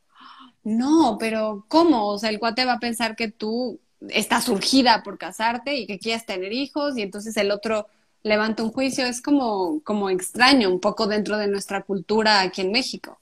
[0.63, 2.07] no, pero ¿cómo?
[2.07, 5.99] O sea, el cuate va a pensar que tú estás surgida por casarte y que
[5.99, 7.87] quieres tener hijos y entonces el otro
[8.23, 9.05] levanta un juicio.
[9.05, 13.19] Es como, como extraño un poco dentro de nuestra cultura aquí en México.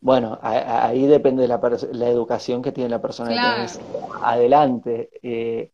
[0.00, 1.60] Bueno, ahí depende de la,
[1.92, 3.64] la, educación que tiene la persona claro.
[3.64, 3.80] que
[4.22, 5.10] adelante.
[5.22, 5.72] Eh,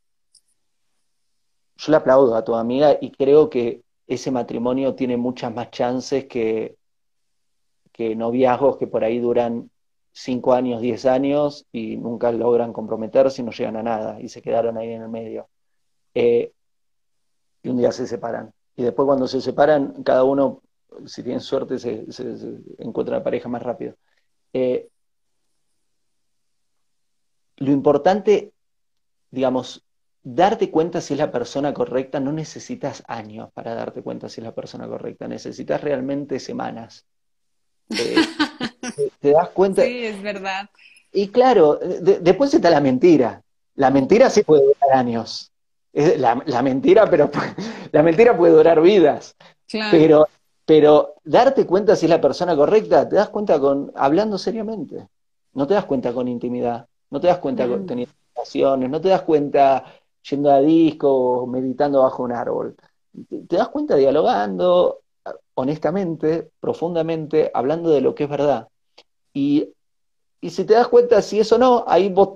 [1.76, 6.26] yo le aplaudo a tu amiga y creo que ese matrimonio tiene muchas más chances
[6.26, 6.76] que,
[7.92, 9.70] que noviazgos que por ahí duran
[10.12, 14.42] cinco años, diez años y nunca logran comprometerse y no llegan a nada y se
[14.42, 15.48] quedaron ahí en el medio.
[16.14, 16.52] Eh,
[17.62, 18.52] y un día se separan.
[18.76, 20.62] Y después cuando se separan, cada uno,
[21.06, 22.48] si tiene suerte, se, se, se
[22.78, 23.96] encuentra una pareja más rápido.
[24.52, 24.88] Eh,
[27.56, 28.52] lo importante,
[29.30, 29.84] digamos,
[30.22, 34.44] darte cuenta si es la persona correcta, no necesitas años para darte cuenta si es
[34.44, 37.06] la persona correcta, necesitas realmente semanas.
[37.90, 38.16] Eh,
[39.20, 39.82] te, das cuenta.
[39.82, 40.70] Sí, es verdad.
[41.12, 43.42] Y claro, de, después está la mentira.
[43.74, 45.50] La mentira sí puede durar años.
[45.92, 47.30] Es la, la, mentira, pero
[47.92, 49.36] la mentira puede durar vidas.
[49.68, 49.90] Claro.
[49.90, 50.28] Pero
[50.64, 55.08] Pero darte cuenta si es la persona correcta, te das cuenta con hablando seriamente.
[55.54, 59.08] No te das cuenta con intimidad, no te das cuenta con teniendo relaciones, no te
[59.08, 59.84] das cuenta
[60.30, 62.76] yendo a disco o meditando bajo un árbol.
[63.48, 65.00] Te das cuenta dialogando
[65.54, 68.68] honestamente, profundamente, hablando de lo que es verdad.
[69.32, 69.68] Y,
[70.40, 72.30] y si te das cuenta si eso no, ahí vos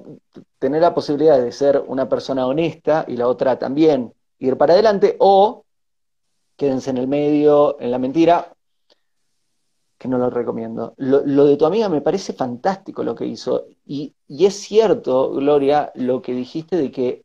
[0.58, 5.16] tenés la posibilidad de ser una persona honesta y la otra también ir para adelante,
[5.18, 5.64] o
[6.56, 8.56] quédense en el medio, en la mentira,
[9.98, 10.94] que no lo recomiendo.
[10.98, 13.66] Lo, de tu amiga me parece fantástico lo que hizo.
[13.86, 17.24] Y, es cierto, Gloria, lo que dijiste de que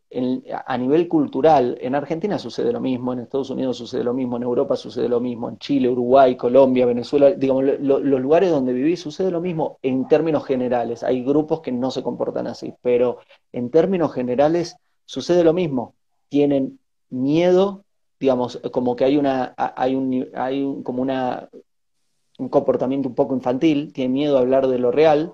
[0.65, 4.43] a nivel cultural, en Argentina sucede lo mismo, en Estados Unidos sucede lo mismo, en
[4.43, 9.31] Europa sucede lo mismo, en Chile, Uruguay, Colombia, Venezuela, digamos, los lugares donde vivís sucede
[9.31, 11.03] lo mismo en términos generales.
[11.03, 13.17] Hay grupos que no se comportan así, pero
[13.51, 15.95] en términos generales sucede lo mismo.
[16.29, 16.79] Tienen
[17.09, 17.83] miedo
[18.21, 21.49] digamos, como que hay una, hay un, hay un, como una
[22.37, 25.33] un comportamiento un poco infantil, tiene miedo a hablar de lo real.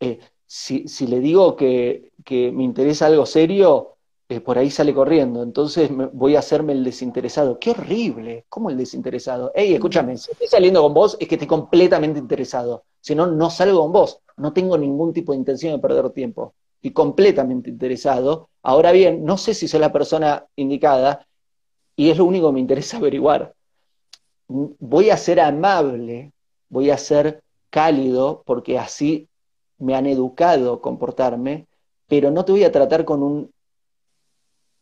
[0.00, 3.96] Eh, si, si, le digo que, que, me interesa algo serio,
[4.28, 5.42] eh, por ahí sale corriendo.
[5.42, 7.58] Entonces voy a hacerme el desinteresado.
[7.58, 8.44] ¡Qué horrible!
[8.48, 9.52] ¿Cómo el desinteresado?
[9.54, 12.84] Ey, escúchame, si estoy saliendo con vos es que estoy completamente interesado.
[13.00, 14.20] Si no, no salgo con vos.
[14.36, 16.54] No tengo ningún tipo de intención de perder tiempo.
[16.82, 18.50] Y completamente interesado.
[18.62, 21.26] Ahora bien, no sé si soy la persona indicada
[21.96, 23.54] y es lo único que me interesa averiguar.
[24.48, 26.32] Voy a ser amable
[26.68, 29.28] voy a ser cálido porque así
[29.78, 31.66] me han educado comportarme,
[32.06, 33.52] pero no te voy a tratar con un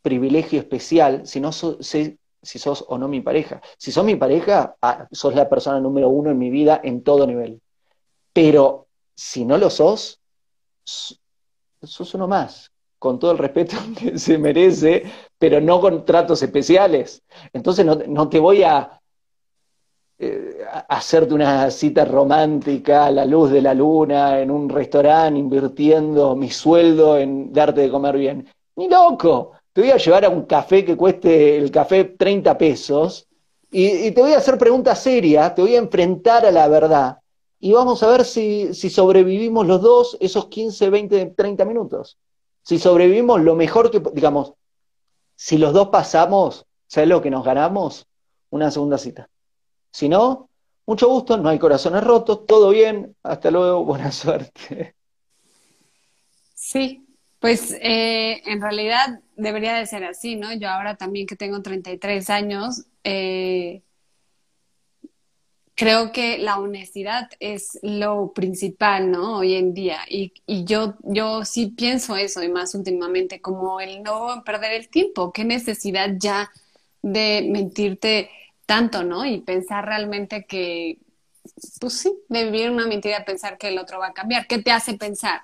[0.02, 3.62] privilegio especial si no sé si sos o no mi pareja.
[3.78, 7.26] Si sos mi pareja, ah, sos la persona número uno en mi vida en todo
[7.26, 7.62] nivel.
[8.34, 10.20] Pero si no lo sos,
[10.84, 12.70] sos uno más,
[13.04, 15.04] con todo el respeto que se merece,
[15.38, 17.22] pero no con tratos especiales.
[17.52, 18.98] Entonces no te voy a,
[20.16, 26.34] eh, hacerte una cita romántica a la luz de la luna en un restaurante invirtiendo
[26.34, 28.48] mi sueldo en darte de comer bien.
[28.76, 33.26] Ni loco, te voy a llevar a un café que cueste el café 30 pesos
[33.70, 37.18] y, te voy a hacer preguntas serias, te voy a enfrentar a la verdad
[37.60, 42.16] y vamos a ver si, si sobrevivimos los dos esos 15, 20, 30 minutos.
[42.64, 44.54] Si sobrevivimos lo mejor que, digamos,
[45.36, 48.06] si los dos pasamos, ¿sabes lo que nos ganamos?
[48.50, 49.28] Una segunda cita.
[49.90, 50.48] Si no,
[50.86, 54.94] mucho gusto, no hay corazones rotos, todo bien, hasta luego, buena suerte.
[56.54, 57.06] Sí,
[57.38, 60.54] pues eh, en realidad debería de ser así, ¿no?
[60.54, 63.82] Yo ahora también que tengo 33 años, eh,
[65.74, 69.38] creo que la honestidad es lo principal, ¿no?
[69.38, 69.98] Hoy en día.
[70.08, 74.88] Y, y, yo, yo sí pienso eso, y más últimamente, como el no perder el
[74.88, 75.32] tiempo.
[75.32, 76.50] ¿Qué necesidad ya
[77.02, 78.30] de mentirte?
[78.66, 79.24] tanto, ¿no?
[79.26, 80.98] Y pensar realmente que,
[81.80, 84.46] pues sí, de vivir una mentira, pensar que el otro va a cambiar.
[84.46, 85.42] ¿Qué te hace pensar?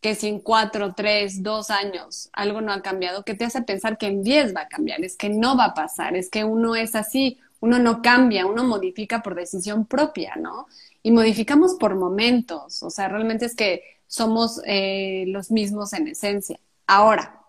[0.00, 3.96] Que si en cuatro, tres, dos años algo no ha cambiado, ¿qué te hace pensar
[3.98, 5.02] que en diez va a cambiar?
[5.02, 8.62] Es que no va a pasar, es que uno es así, uno no cambia, uno
[8.62, 10.66] modifica por decisión propia, ¿no?
[11.02, 16.60] Y modificamos por momentos, o sea, realmente es que somos eh, los mismos en esencia.
[16.86, 17.40] Ahora,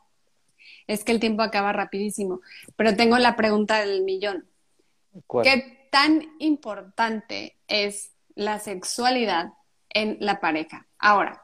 [0.87, 2.39] es que el tiempo acaba rapidísimo,
[2.77, 4.45] pero tengo la pregunta del millón.
[5.43, 9.51] ¿Qué tan importante es la sexualidad
[9.89, 10.87] en la pareja?
[10.97, 11.43] Ahora,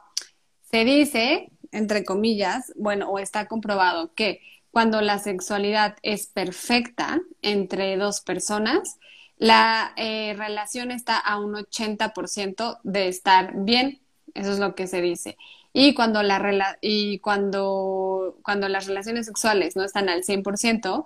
[0.70, 4.40] se dice, entre comillas, bueno, o está comprobado que
[4.72, 8.98] cuando la sexualidad es perfecta entre dos personas,
[9.36, 14.00] la eh, relación está a un 80% de estar bien,
[14.34, 15.36] eso es lo que se dice.
[15.74, 21.04] Y cuando, la y cuando, cuando las relaciones sexuales no están al 100%,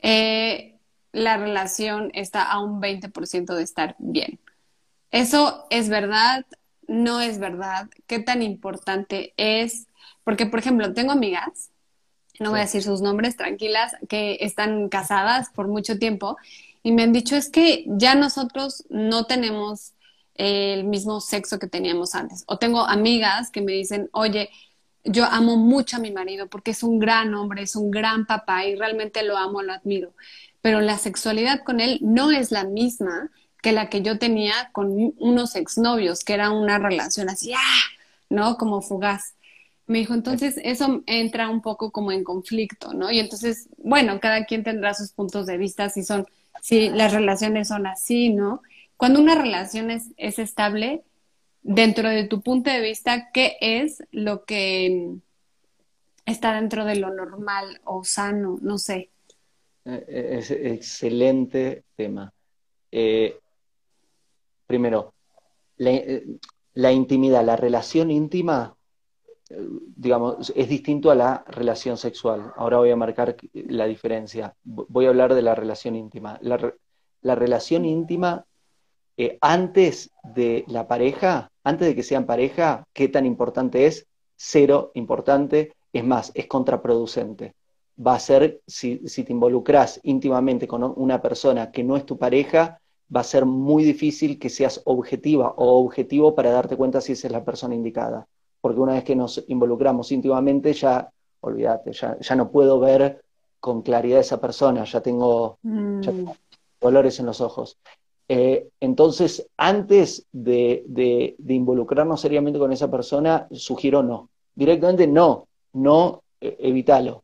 [0.00, 0.74] eh,
[1.12, 4.38] la relación está a un 20% de estar bien.
[5.10, 6.44] ¿Eso es verdad?
[6.88, 7.88] ¿No es verdad?
[8.06, 9.86] ¿Qué tan importante es?
[10.24, 11.70] Porque, por ejemplo, tengo amigas,
[12.40, 16.36] no voy a decir sus nombres, tranquilas, que están casadas por mucho tiempo
[16.82, 19.92] y me han dicho es que ya nosotros no tenemos
[20.34, 22.44] el mismo sexo que teníamos antes.
[22.46, 24.50] O tengo amigas que me dicen, oye,
[25.02, 28.66] yo amo mucho a mi marido porque es un gran hombre, es un gran papá
[28.66, 30.12] y realmente lo amo, lo admiro
[30.66, 33.30] pero la sexualidad con él no es la misma
[33.62, 37.82] que la que yo tenía con unos exnovios, que era una relación así, ¡ah!
[38.30, 38.56] ¿no?
[38.56, 39.35] Como fugaz.
[39.86, 43.10] Me dijo, entonces eso entra un poco como en conflicto, ¿no?
[43.10, 46.26] Y entonces, bueno, cada quien tendrá sus puntos de vista si son,
[46.60, 48.62] si las relaciones son así, ¿no?
[48.96, 51.04] Cuando una relación es, es estable,
[51.66, 55.16] dentro de tu punto de vista, ¿qué es lo que
[56.24, 58.58] está dentro de lo normal o sano?
[58.62, 59.10] No sé.
[59.84, 62.32] Eh, es excelente tema.
[62.92, 63.38] Eh,
[64.66, 65.12] primero,
[65.76, 68.75] la, intimidad, la relación íntima,
[69.48, 72.52] digamos, es distinto a la relación sexual.
[72.56, 74.54] Ahora voy a marcar la diferencia.
[74.64, 76.38] Voy a hablar de la relación íntima.
[76.42, 78.44] La, relación íntima,
[79.16, 84.06] eh, antes de la pareja, antes de que sean pareja, ¿qué tan importante es?
[84.36, 85.72] Cero importante.
[85.92, 87.54] Es más, es contraproducente.
[88.04, 92.18] Va a ser, si, si te involucras íntimamente con una persona que no es tu
[92.18, 92.80] pareja,
[93.14, 97.28] va a ser muy difícil que seas objetiva o objetivo para darte cuenta si esa
[97.28, 98.28] es la persona indicada.
[98.66, 101.10] Porque una vez que nos involucramos íntimamente, ya,
[101.40, 103.22] olvídate, ya, ya no puedo ver
[103.60, 106.00] con claridad a esa persona, ya tengo, mm.
[106.80, 107.78] dolores en los ojos.
[108.28, 114.30] Eh, entonces, antes de, de, involucrarnos seriamente con esa persona, sugiero no.
[114.54, 117.22] Directamente no, no, eh, evítalo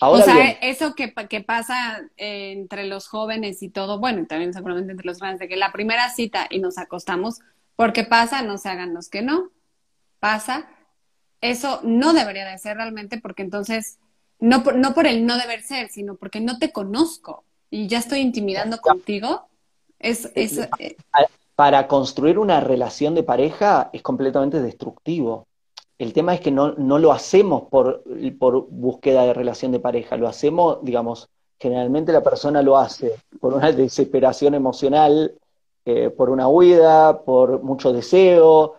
[0.00, 1.08] o sea, eso que,
[1.42, 5.48] pasa eh, entre los jóvenes y todo, bueno, y también seguramente entre los grandes, de
[5.48, 7.40] que la primera cita y nos acostamos,
[7.76, 9.50] porque pasa, no se hagan los que no,
[10.18, 10.68] pasa.
[11.42, 13.98] Eso no debería de ser realmente porque entonces,
[14.38, 17.98] no por, no por el no deber ser, sino porque no te conozco y ya
[17.98, 19.48] estoy intimidando contigo.
[19.98, 20.96] Es, es, eh,
[21.56, 25.48] Para construir una relación de pareja es completamente destructivo.
[25.98, 28.04] El tema es que no, lo hacemos por,
[28.70, 31.28] búsqueda de relación de pareja, lo hacemos, digamos,
[31.58, 35.34] generalmente la persona lo hace por una desesperación emocional,
[35.84, 38.76] eh, por una huida, por mucho deseo,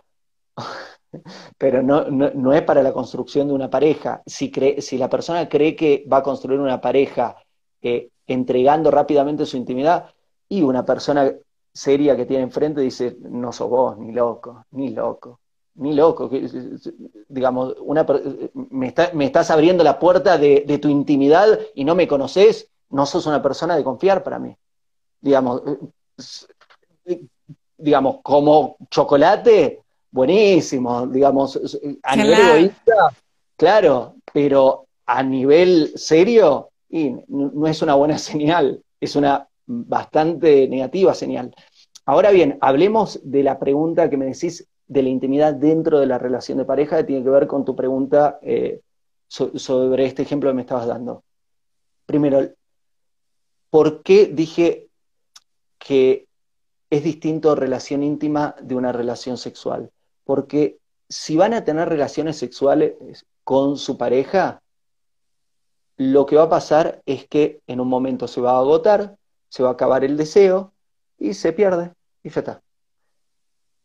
[1.57, 4.21] pero no, es para la construcción de una pareja.
[4.25, 7.35] Si, si la persona cree que va a construir una pareja
[7.81, 10.09] eh, entregando rápidamente su intimidad,
[10.49, 11.31] y una persona
[11.71, 15.39] seria que tiene enfrente dice, no sos vos, ni loco, ni loco
[15.75, 16.29] ni loco,
[17.27, 18.05] digamos, una,
[18.53, 23.25] me, me, estás abriendo la puerta de, tu intimidad y no me conoces, no sos
[23.25, 24.55] una persona de confiar para mí.
[25.19, 25.63] Digamos,
[27.77, 29.82] digamos, como chocolate,
[30.13, 31.59] buenísimo, digamos,
[32.03, 32.93] a nivel egoísta,
[33.57, 41.13] claro, pero a nivel serio, y no es una buena señal, es una bastante negativa
[41.15, 41.53] señal.
[42.05, 46.19] Ahora bien, hablemos de la pregunta que me decís, de la intimidad dentro de la
[46.19, 48.81] relación de pareja que tiene que ver con tu pregunta eh,
[49.27, 51.23] sobre este ejemplo que me estabas dando.
[52.05, 52.47] Primero,
[53.71, 54.89] ¿por qué dije
[55.79, 56.27] que
[56.89, 59.89] es distinto relación íntima de una relación sexual?
[60.23, 60.77] Porque
[61.09, 62.95] si van a tener relaciones sexuales
[63.43, 64.61] con su pareja,
[65.97, 69.17] lo que va a pasar es que en un momento se va a agotar,
[69.49, 70.73] se va a acabar el deseo
[71.19, 71.91] y se pierde
[72.23, 72.61] y ya está.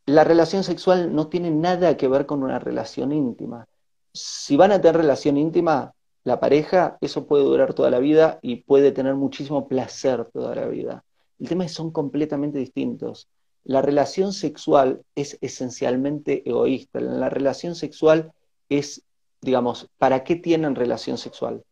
[0.07, 3.67] La relación sexual no tiene nada que ver con una relación íntima.
[4.15, 5.93] Si van a tener relación íntima,
[6.25, 10.67] la pareja, eso puede durar toda la vida y puede tener muchísimo placer toda la
[10.67, 11.05] vida.
[11.39, 13.29] El tema es que son completamente distintos.
[13.69, 17.01] La relación sexual es esencialmente egoísta.
[17.01, 18.33] La relación sexual
[18.71, 19.03] es,
[19.43, 21.63] digamos, ¿para qué tienen relación sexual?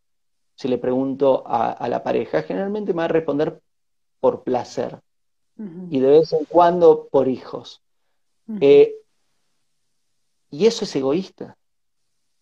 [0.56, 3.62] Si le pregunto a, la pareja, generalmente me va a responder
[4.20, 5.00] por placer.
[5.88, 7.80] Y de vez en cuando por hijos.
[8.60, 8.94] Eh,
[10.50, 11.56] y eso es egoísta.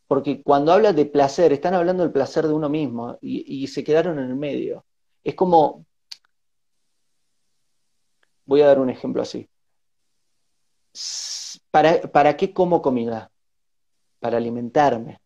[0.09, 4.19] Porque cuando habla de placer, están hablando del placer de uno mismo y, se quedaron
[4.19, 4.85] en el medio.
[5.23, 5.87] Es como,
[8.47, 9.49] voy a dar un ejemplo así.
[11.71, 13.31] ¿Para, para qué como comida?
[14.21, 15.21] Para alimentarme.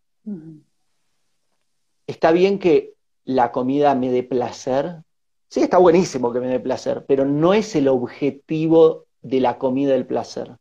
[2.07, 2.95] Está bien que
[3.25, 5.03] la comida me dé placer.
[5.49, 9.95] Sí, está buenísimo que me dé placer, pero no es el objetivo de la comida
[9.95, 10.57] el placer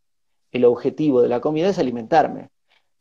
[0.52, 2.50] el objetivo de la comida es alimentarme.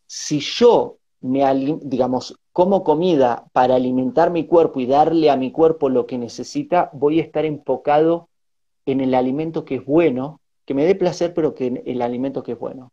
[0.07, 1.43] Si yo me,
[1.83, 6.91] digamos, como comida para alimentar mi cuerpo y darle a mi cuerpo lo que necesita,
[6.93, 8.29] voy a estar enfocado
[8.87, 12.53] en el alimento que es bueno, que me dé placer, pero que el alimento que
[12.53, 12.93] es bueno.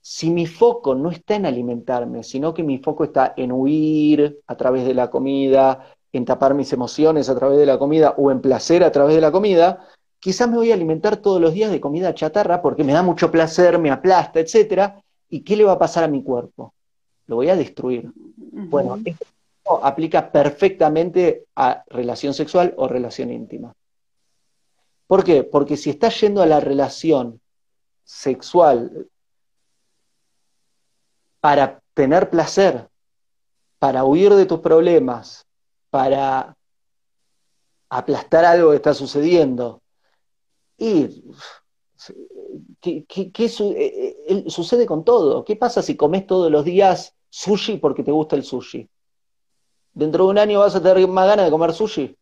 [0.00, 4.56] Si mi foco no está en alimentarme, sino que mi foco está en huir a
[4.56, 8.40] través de la comida, en tapar mis emociones a través de la comida o en
[8.40, 9.86] placer a través de la comida,
[10.18, 13.30] quizás me voy a alimentar todos los días de comida chatarra porque me da mucho
[13.30, 14.94] placer, me aplasta, etc.
[15.30, 16.74] ¿Y qué le va a pasar a mi cuerpo?
[17.26, 18.10] Lo voy a destruir.
[18.14, 19.24] Bueno, esto
[19.82, 23.72] aplica perfectamente a relación sexual o relación íntima.
[25.12, 25.44] ¿Por qué?
[25.44, 27.38] Porque si estás yendo a la relación
[28.02, 29.10] sexual
[31.38, 32.88] para tener placer,
[33.78, 35.46] para huir de tus problemas,
[35.90, 36.56] para
[37.90, 39.82] aplastar algo que está sucediendo,
[40.78, 41.22] y
[42.80, 45.44] ¿qué, eh, eh, sucede con todo?
[45.44, 48.88] ¿Qué pasa si comes todos los días sushi porque te gusta el sushi?
[49.92, 52.16] ¿Dentro de un año vas a tener más ganas de comer sushi?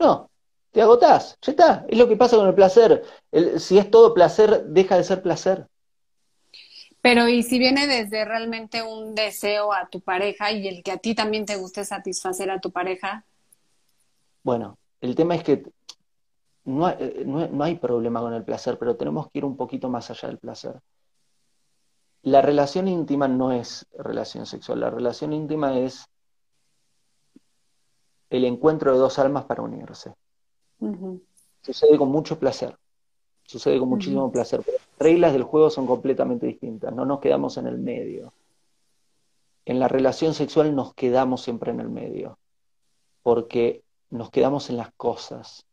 [0.00, 0.28] No,
[0.76, 3.02] te agotás, ya está, es lo que pasa con el placer.
[3.56, 5.66] si es todo placer, deja de ser placer.
[7.00, 10.98] Pero y si viene desde realmente un deseo a tu pareja y el que a
[10.98, 13.24] ti también te guste satisfacer a tu pareja.
[14.42, 15.62] Bueno, el tema es que
[16.64, 19.88] no hay, eh, no hay problema con el placer, pero tenemos que ir un poquito
[19.88, 20.78] más allá del placer.
[22.20, 26.04] La relación íntima no es relación sexual, la relación íntima es
[28.28, 30.12] el encuentro de dos almas para unirse.
[31.62, 32.76] Sucede con mucho placer,
[33.44, 37.56] sucede con muchísimo placer, pero las reglas del juego son completamente distintas, no nos quedamos
[37.56, 38.32] en el medio.
[39.64, 42.38] En la relación sexual nos quedamos siempre en el medio,
[43.22, 45.66] porque nos quedamos en las cosas.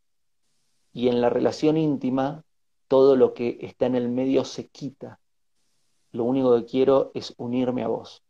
[0.94, 2.44] Y en la relación íntima,
[2.88, 5.20] todo lo que está en el medio se quita.
[6.12, 8.24] Lo único que quiero es unirme a vos.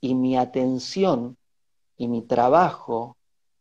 [0.00, 1.36] Y mi atención
[1.98, 3.17] y mi trabajo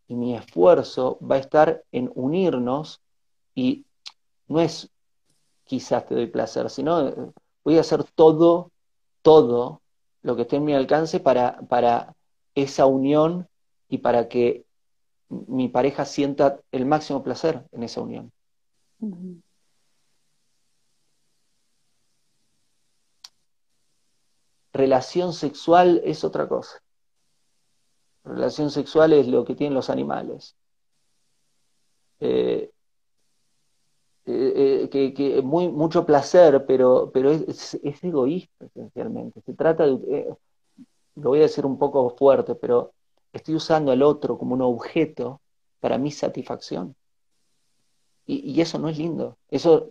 [0.08, 3.01] y mi esfuerzo va a estar en unirnos
[3.53, 3.86] y
[4.47, 4.89] no es
[5.66, 7.16] quizás te doy placer, sino eh,
[7.64, 8.72] voy a hacer todo,
[9.22, 9.82] todo
[10.22, 12.16] lo que esté en mi alcance para, para
[12.55, 13.47] esa unión
[13.89, 14.66] y para que
[15.30, 18.32] mi pareja sienta el máximo placer en esa unión.
[24.72, 26.82] Relación sexual es otra cosa.
[28.28, 30.55] Relación sexual es lo que tienen los animales.
[32.19, 32.71] Eh,
[34.25, 39.41] eh, eh, que, mucho placer, pero, pero es, es, egoísta esencialmente.
[39.41, 40.36] Se trata de,
[41.15, 42.93] lo voy a decir un poco fuerte, pero
[43.32, 45.39] estoy usando al otro como un objeto
[45.80, 46.95] para mi satisfacción.
[48.30, 49.89] Y eso no es lindo, eso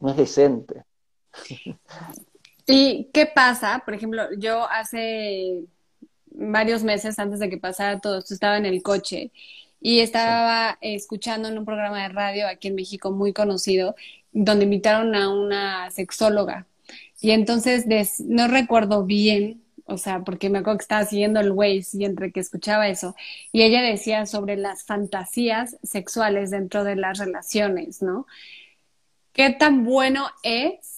[0.00, 0.84] no es decente.
[2.66, 3.82] ¿Y qué pasa?
[3.84, 5.64] Por ejemplo, yo hace
[6.36, 9.32] varios meses antes de que pasara todo esto, estaba en el coche
[9.80, 13.94] y estaba escuchando en un programa de radio aquí en México muy conocido,
[14.32, 16.66] donde invitaron a una sexóloga.
[17.20, 17.86] Y entonces
[18.20, 22.32] no recuerdo bien, o sea, porque me acuerdo que estaba siguiendo el Waze y entre
[22.32, 23.14] que escuchaba eso,
[23.52, 28.26] y ella decía sobre las fantasías sexuales dentro de las relaciones, ¿no?
[29.32, 30.95] ¿Qué tan bueno es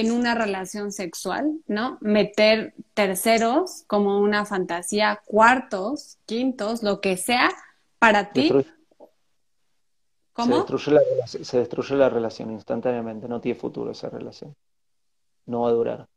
[0.00, 1.96] en una relación sexual, ¿no?
[2.00, 7.50] Meter terceros como una fantasía, cuartos, quintos, lo que sea,
[7.98, 8.52] para ti.
[10.32, 10.52] ¿Cómo?
[10.52, 14.54] Se destruye, la, se destruye la relación instantáneamente, no tiene futuro esa relación.
[15.46, 16.08] No va a durar.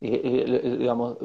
[0.00, 1.18] digamos,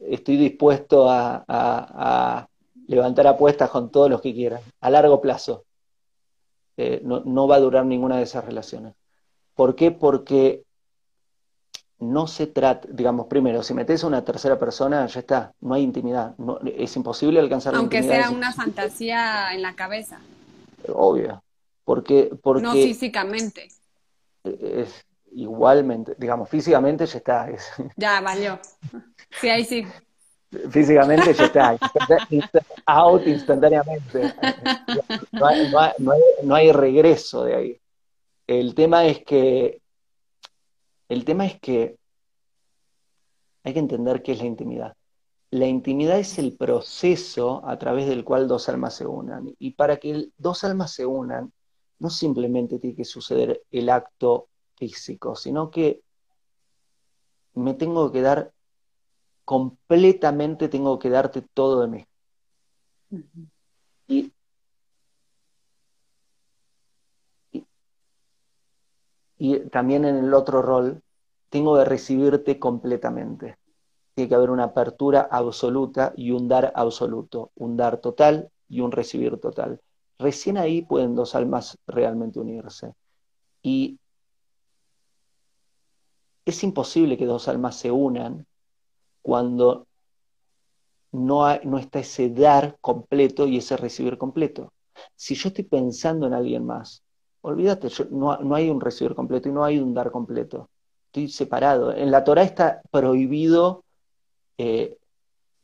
[0.00, 2.48] estoy dispuesto a,
[2.86, 5.64] levantar apuestas con todos los que quieran, a largo plazo.
[6.76, 8.94] Eh, no va a durar ninguna de esas relaciones.
[9.54, 9.90] ¿Por qué?
[9.90, 10.64] Porque
[11.98, 15.82] no se trata, digamos, primero, si metes a una tercera persona, ya está, no hay
[15.82, 16.34] intimidad,
[16.76, 18.26] es imposible alcanzar Aunque la intimidad.
[18.26, 20.18] Aunque sea una fantasía en la cabeza.
[20.92, 21.42] Obvio,
[21.84, 22.62] porque, porque...
[22.62, 23.68] No físicamente.
[24.42, 27.48] Es, igualmente, digamos, físicamente ya está.
[27.96, 28.58] Ya, valió.
[29.40, 29.86] Sí, ahí sí.
[30.70, 31.76] Físicamente ya está,
[32.86, 34.34] out instantáneamente.
[36.42, 37.80] no hay regreso de ahí.
[38.46, 39.80] El tema es que,
[41.08, 41.96] el tema es que
[43.62, 44.96] hay que entender qué es la intimidad.
[45.50, 49.54] La intimidad es el proceso a través del cual dos almas se unan.
[49.58, 51.52] Y para que dos almas se unan,
[51.98, 56.02] no simplemente tiene que suceder el acto físico, sino que
[57.54, 58.52] me tengo que dar
[59.44, 62.06] completamente, tengo que darte todo de mí.
[64.08, 64.32] Y
[69.38, 71.02] y también en el otro rol,
[71.48, 73.56] tengo que recibirte completamente.
[74.14, 78.92] Tiene que haber una apertura absoluta y un dar absoluto, un dar total y un
[78.92, 79.80] recibir total.
[80.18, 82.94] Recién ahí pueden dos almas realmente unirse.
[83.62, 83.98] Y
[86.44, 88.46] es imposible que dos almas se unan
[89.22, 89.86] cuando
[91.12, 94.72] no, no está ese dar completo y ese recibir completo.
[95.14, 97.03] Si yo estoy pensando en alguien más,
[97.44, 100.70] olvídate, no, hay un recibir completo y no hay un dar completo.
[101.06, 101.92] Estoy separado.
[101.92, 103.84] En la Torah está prohibido,
[104.56, 104.96] eh,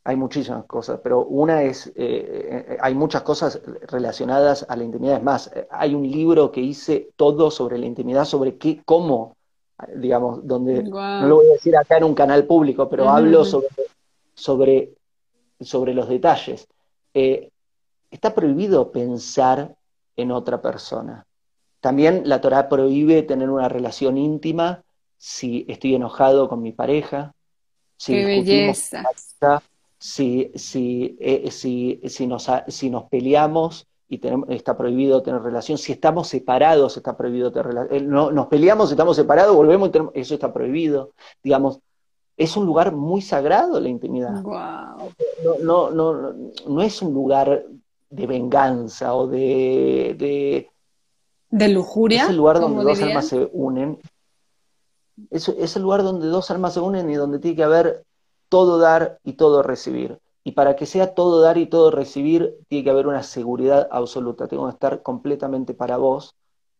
[0.04, 5.16] hay muchísimas cosas, pero una es, eh, eh, hay muchas cosas relacionadas a la intimidad.
[5.16, 9.36] Es más, hay un libro que hice todo sobre la intimidad, sobre qué, cómo,
[9.96, 13.68] digamos, donde, no lo voy a decir acá en un canal público, pero hablo sobre,
[14.34, 14.92] sobre,
[15.58, 16.68] sobre los detalles.
[17.14, 19.74] está prohibido pensar
[20.16, 21.24] en otra persona.
[21.80, 24.82] También la Torah prohíbe tener una relación íntima
[25.16, 27.34] si estoy enojado con mi pareja.
[27.96, 29.02] Si Qué belleza.
[29.98, 35.78] si, si, eh, si, si, nos, si nos peleamos y tenemos, está prohibido tener relación,
[35.78, 40.20] si estamos separados está prohibido tener relación, eh, no, nos peleamos, estamos separados, volvemos, y
[40.20, 41.12] eso está prohibido,
[41.42, 41.80] digamos,
[42.36, 44.42] es un lugar muy sagrado la intimidad.
[44.42, 46.34] No, no, no,
[46.66, 47.66] no, es un lugar
[48.08, 50.16] de venganza o de...
[50.18, 50.70] De,
[51.50, 52.24] lujuria.
[52.24, 53.98] Es el lugar donde dos almas se unen.
[55.30, 58.04] Es, es el lugar donde dos almas se unen y donde tiene que haber
[58.48, 60.18] todo dar y todo recibir.
[60.42, 64.48] Y para que sea todo dar y todo recibir, tiene que haber una seguridad absoluta.
[64.48, 66.34] Tengo que estar completamente para vos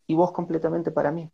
[0.07, 1.29] y vos completamente para mí.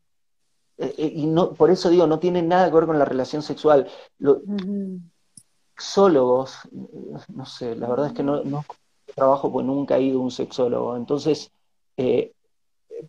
[0.78, 3.42] Eh, eh, y no, por eso digo, no tiene nada que ver con la relación
[3.42, 3.88] sexual.
[4.20, 4.42] Lo,
[5.78, 6.58] Sexólogos,
[7.28, 8.66] no sé, la verdad es que no, no
[9.14, 10.96] trabajo porque nunca he ido a un sexólogo.
[10.96, 11.52] Entonces,
[11.98, 12.34] eh,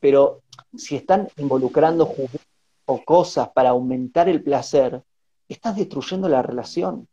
[0.00, 0.42] pero
[0.76, 2.12] si están involucrando
[2.86, 5.02] o cosas para aumentar el placer,
[5.48, 7.08] estás destruyendo la relación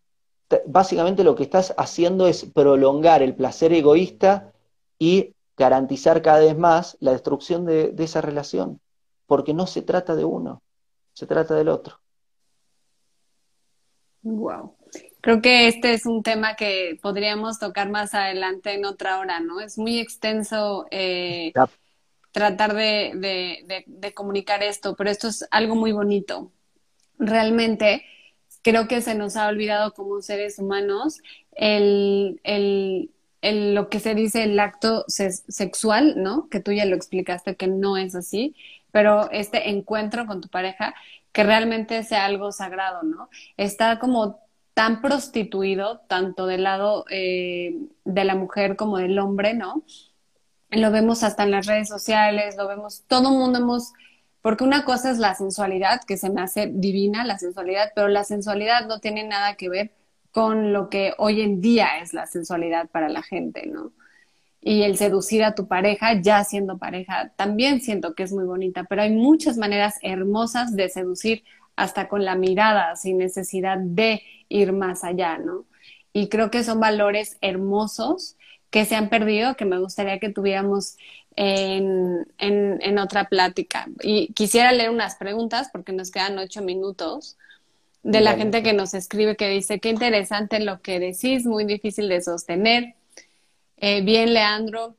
[0.65, 4.51] básicamente lo que estás haciendo es prolongar el placer egoísta
[4.99, 8.79] y garantizar cada vez más la destrucción de, esa relación,
[9.25, 10.61] porque no se trata de uno,
[11.13, 11.99] se trata del otro.
[14.21, 14.75] Wow.
[15.21, 19.59] Creo que este es un tema que podríamos tocar más adelante en otra hora, ¿no?
[19.59, 21.51] Es muy extenso eh,
[22.35, 26.51] tratar de, comunicar esto, pero esto es algo muy bonito.
[27.17, 28.03] Realmente
[28.61, 31.21] creo que se nos ha olvidado como seres humanos
[31.53, 32.41] el,
[33.41, 36.49] lo que se dice el acto sexual, ¿no?
[36.49, 38.53] Que tú ya lo explicaste que no es así,
[38.91, 40.93] pero este encuentro con tu pareja,
[41.31, 43.29] que realmente sea algo sagrado, ¿no?
[43.55, 44.41] Está como
[44.73, 49.85] tan prostituido, tanto del lado eh, de la mujer como del hombre, ¿no?
[50.71, 53.93] Lo vemos hasta en las redes sociales, lo vemos, todo el mundo hemos
[54.45, 58.23] porque una cosa es la sensualidad, que se me hace divina la sensualidad, pero la
[58.23, 59.95] sensualidad no tiene nada que ver
[60.29, 63.91] con lo que hoy en día es la sensualidad para la gente, ¿no?
[64.61, 68.83] Y el seducir a tu pareja, ya siendo pareja, también siento que es muy bonita,
[68.83, 71.43] pero hay muchas maneras hermosas de seducir
[71.75, 75.65] hasta con la mirada, sin necesidad de ir más allá, ¿no?
[76.13, 78.37] Y creo que son valores hermosos
[78.69, 80.97] que se han perdido, que me gustaría que tuviéramos
[81.35, 83.87] en, en, otra plática.
[84.01, 87.37] Y quisiera leer unas preguntas porque nos quedan ocho minutos
[88.03, 92.07] de la gente que nos escribe que dice, qué interesante lo que decís, muy difícil
[92.07, 92.95] de sostener.
[93.77, 94.95] Eh, bien, Leandro,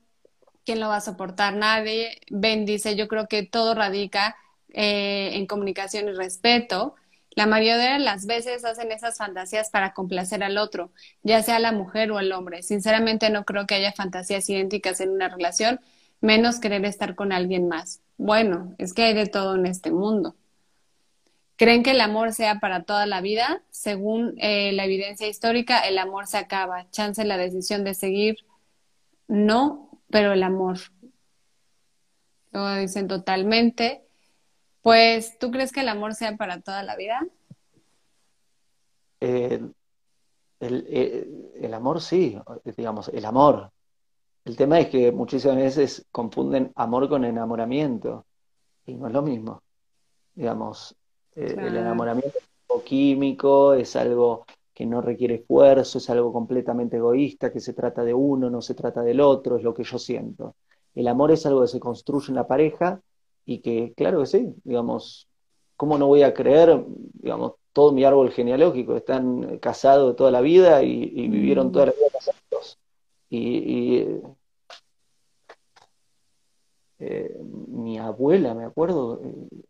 [0.65, 1.55] ¿quién lo va a soportar?
[1.55, 2.21] Nadie.
[2.31, 4.37] Ben dice, yo creo que todo radica
[4.73, 6.97] eh, en comunicación y respeto.
[7.37, 10.91] La mayoría de las veces hacen esas fantasías para complacer al otro,
[11.23, 12.63] ya sea la mujer o el hombre.
[12.63, 15.79] Sinceramente no creo que haya fantasías idénticas en una relación,
[16.23, 18.01] menos querer estar con alguien más.
[18.17, 20.35] Bueno, es que hay de todo en este mundo.
[21.57, 23.63] ¿Creen que el amor sea para toda la vida?
[23.71, 26.91] Según eh, la evidencia histórica, el amor se acaba.
[26.91, 28.47] Chance la decisión de seguir,
[29.29, 30.79] no, pero el amor.
[32.51, 34.06] Luego dicen totalmente.
[34.87, 37.27] Pues, ¿tú crees que el amor sea para toda la vida?
[39.19, 39.61] Eh,
[40.61, 42.39] el, el, amor sí,
[42.77, 43.73] digamos, el amor,
[44.45, 48.27] el tema es que muchísimas veces confunden amor con enamoramiento
[48.87, 49.61] y no es lo mismo.
[50.37, 50.95] Digamos,
[51.35, 56.99] eh, el enamoramiento es algo químico, es algo que no requiere esfuerzo, es algo completamente
[56.99, 59.99] egoísta, que se trata de uno, no se trata del otro, es lo que yo
[59.99, 60.55] siento.
[60.95, 63.01] El amor es algo que se construye en la pareja
[63.47, 65.29] y que, claro que sí, digamos,
[65.77, 66.85] ¿cómo no voy a creer,
[67.15, 68.97] digamos, todo mi árbol genealógico?
[68.97, 72.79] Están casados toda la vida y, vivieron toda la vida casados.
[73.31, 74.05] y,
[76.99, 77.37] eh,
[77.69, 79.65] mi abuela, me acuerdo, eh,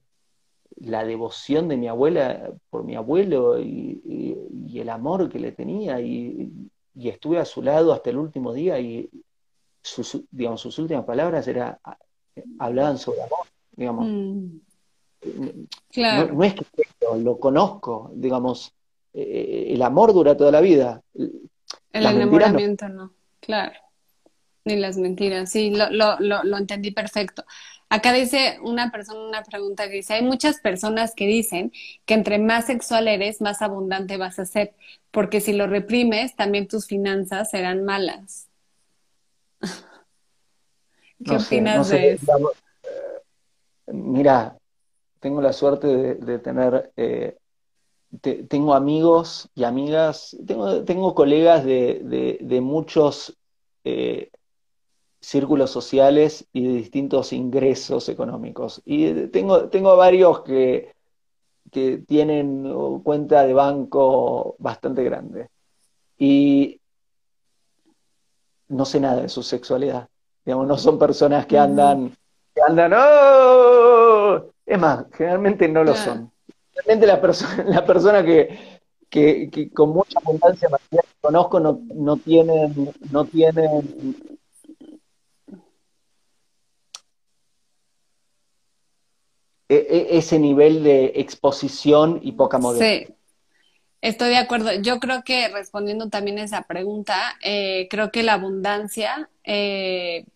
[0.77, 4.37] la devoción de mi abuela por mi abuelo y,
[4.75, 6.53] el amor que le tenía y,
[6.95, 9.09] estuve a su lado hasta el último día y
[9.83, 11.81] sus, digamos, sus últimas palabras era,
[12.59, 13.46] hablaban sobre amor,
[13.77, 14.07] digamos.
[14.09, 14.61] Mm.
[15.97, 16.65] No, es que
[17.19, 18.73] lo conozco, digamos,
[19.13, 21.03] eh, el amor dura toda la vida.
[21.15, 23.79] El enamoramiento no, claro.
[24.65, 27.45] Ni las mentiras, sí, lo, lo, lo, entendí perfecto.
[27.89, 31.73] Acá dice una persona una pregunta que dice, hay muchas personas que dicen
[32.05, 34.75] que entre más sexual eres, más abundante vas a ser,
[35.13, 38.49] porque si lo reprimes, también tus finanzas serán malas.
[41.25, 42.53] ¿Qué opinas de eso?
[43.87, 44.59] Mira,
[45.21, 47.37] tengo la suerte de, tener, eh,
[48.49, 53.37] tengo amigos y amigas, tengo, tengo colegas de, de muchos
[53.85, 54.31] eh,
[55.21, 58.83] círculos sociales y de distintos ingresos económicos.
[58.85, 60.93] Y tengo, tengo varios que,
[61.73, 62.73] que tienen
[63.03, 65.49] cuenta de banco bastante grande.
[66.19, 66.81] Y
[68.69, 70.09] no sé nada de su sexualidad.
[70.45, 72.17] Digamos, no son personas que andan,
[72.55, 73.56] que andan, ¡oh!
[74.67, 76.33] Es más, generalmente no lo son.
[76.73, 82.17] Generalmente la, persona la persona que, que, con mucha abundancia material que conozco no, no
[82.17, 84.17] tienen, no tienen
[89.69, 93.07] e, e, ese nivel de exposición y poca modestia.
[93.07, 93.15] Sí,
[94.01, 94.73] estoy de acuerdo.
[94.83, 100.27] Yo creo que respondiendo también a esa pregunta, eh, creo que la abundancia eh,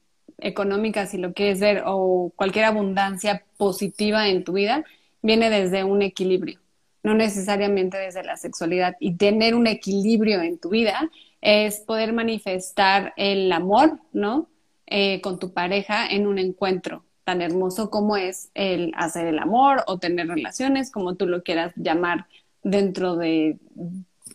[0.43, 4.85] económica, si lo quieres ver, o cualquier abundancia positiva en tu vida,
[5.23, 6.59] viene desde un equilibrio,
[7.03, 8.97] no necesariamente desde la sexualidad.
[9.01, 11.11] Y tener un equilibrio en tu vida
[11.41, 14.49] es poder manifestar el amor, ¿no?
[14.87, 19.85] Eh, con tu pareja en un encuentro tan hermoso como es el hacer el amor
[19.87, 22.27] o tener relaciones, como tú lo quieras llamar
[22.65, 23.59] dentro de,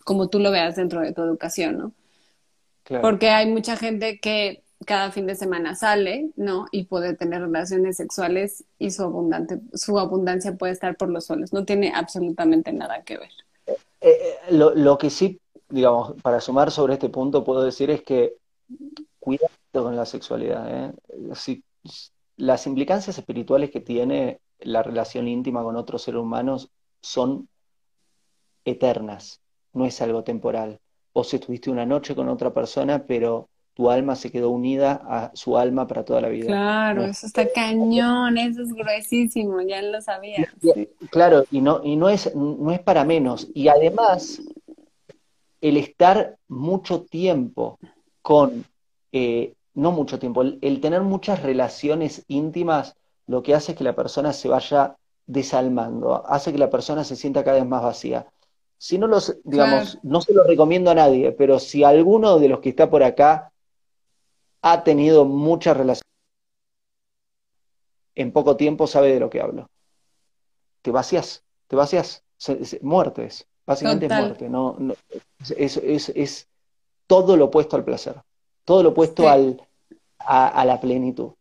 [0.04, 1.92] como tú lo veas dentro de tu educación, ¿no?
[3.02, 6.66] Porque hay mucha gente que cada fin de semana sale, ¿no?
[6.70, 11.52] Y puede tener relaciones sexuales y su, abundante, su abundancia puede estar por los suelos.
[11.52, 13.30] No tiene absolutamente nada que ver.
[13.66, 18.36] Eh, eh, lo, que sí, digamos, para sumar sobre este punto, puedo decir es que
[19.18, 20.86] cuidado con la sexualidad.
[20.88, 20.92] ¿eh?
[21.34, 21.62] Si,
[22.36, 26.70] las implicancias espirituales que tiene la relación íntima con otros seres humanos
[27.02, 27.48] son
[28.64, 29.40] eternas,
[29.72, 30.80] no es algo temporal.
[31.12, 35.58] Vos estuviste una noche con otra persona, pero tu alma se quedó unida a su
[35.58, 36.46] alma para toda la vida.
[36.46, 40.50] Claro, eso está cañón, eso es gruesísimo, ya lo sabía.
[41.10, 43.48] Claro, y no, y no es, no es para menos.
[43.52, 44.40] Y además,
[45.60, 47.78] el estar mucho tiempo
[48.22, 48.64] con,
[49.12, 52.96] eh, no mucho tiempo, el, tener muchas relaciones íntimas,
[53.26, 54.96] lo que hace es que la persona se vaya
[55.26, 58.26] desalmando, hace que la persona se sienta cada vez más vacía.
[58.78, 62.60] Si no los, digamos, no se lo recomiendo a nadie, pero si alguno de los
[62.60, 63.52] que está por acá
[64.72, 66.02] ha tenido muchas relaciones.
[68.16, 69.70] En poco tiempo sabe de lo que hablo.
[70.82, 72.24] Te vacías, te vacías,
[72.82, 74.48] muertes, básicamente es muerte.
[74.48, 74.76] No,
[75.56, 76.48] es, es,
[77.06, 78.16] todo lo opuesto al placer,
[78.64, 79.62] todo lo opuesto al,
[80.18, 81.32] a, la plenitud.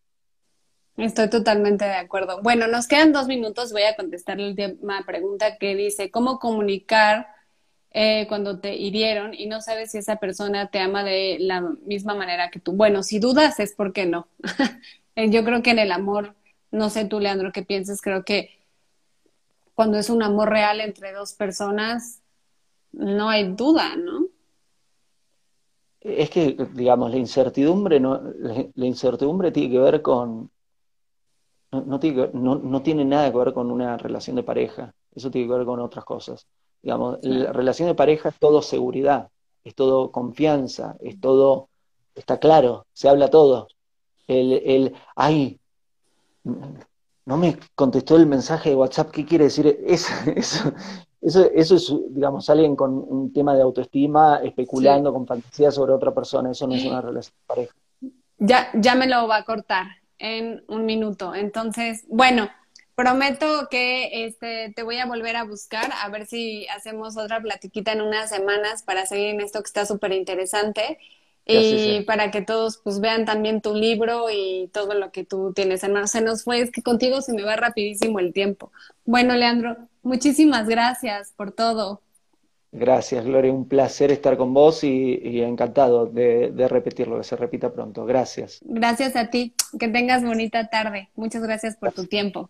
[0.97, 2.41] Estoy totalmente de acuerdo.
[2.43, 3.71] Bueno, nos quedan dos minutos.
[3.71, 7.34] Voy a contestar la última pregunta que dice, ¿cómo comunicar
[7.97, 12.13] eh, cuando te hirieron y no sabes si esa persona te ama de la misma
[12.13, 12.73] manera que tú.
[12.73, 14.27] Bueno, si dudas es porque no.
[15.15, 16.35] Yo creo que en el amor,
[16.71, 18.49] no sé tú, Leandro, qué piensas, creo que
[19.75, 22.21] cuando es un amor real entre dos personas,
[22.91, 24.27] no hay duda, ¿no?
[26.01, 28.21] Es que, digamos, la incertidumbre, no,
[28.73, 30.51] la incertidumbre tiene que ver con,
[31.71, 31.99] no
[32.83, 36.03] tiene nada que ver con una relación de pareja, eso tiene que ver con otras
[36.03, 36.45] cosas.
[36.85, 39.29] Digamos, la relación de pareja es todo seguridad,
[39.63, 41.69] es todo confianza, es todo,
[42.13, 43.69] está claro, se habla todo.
[44.27, 45.59] El, el, ay,
[46.43, 49.79] no me contestó el mensaje de WhatsApp, ¿qué quiere decir?
[49.83, 50.73] Eso, eso,
[51.19, 56.13] eso, eso es, digamos, alguien con un tema de autoestima especulando con fantasía sobre otra
[56.13, 57.73] persona, eso no es una relación de pareja.
[58.37, 59.87] Ya, ya me lo va a cortar
[60.19, 61.33] en un minuto.
[61.33, 62.47] Entonces, bueno,
[62.95, 67.91] Prometo que este, te voy a volver a buscar, a ver si hacemos otra platiquita
[67.91, 70.97] en unas semanas para seguir en esto que está súper interesante
[71.45, 75.83] y para que todos pues vean también tu libro y todo lo que tú tienes,
[75.83, 76.07] hermano.
[76.07, 78.71] Se nos fue, es que contigo se me va rapidísimo el tiempo.
[79.03, 82.01] Bueno, Leandro, muchísimas gracias por todo.
[82.71, 83.53] Gracias, Gloria.
[83.53, 88.05] Un placer estar con vos y, encantado de, de, repetirlo, que se repita pronto.
[88.05, 88.59] Gracias.
[88.63, 89.53] Gracias a ti.
[89.79, 91.09] Que tengas bonita tarde.
[91.15, 92.49] Muchas gracias por tu tiempo.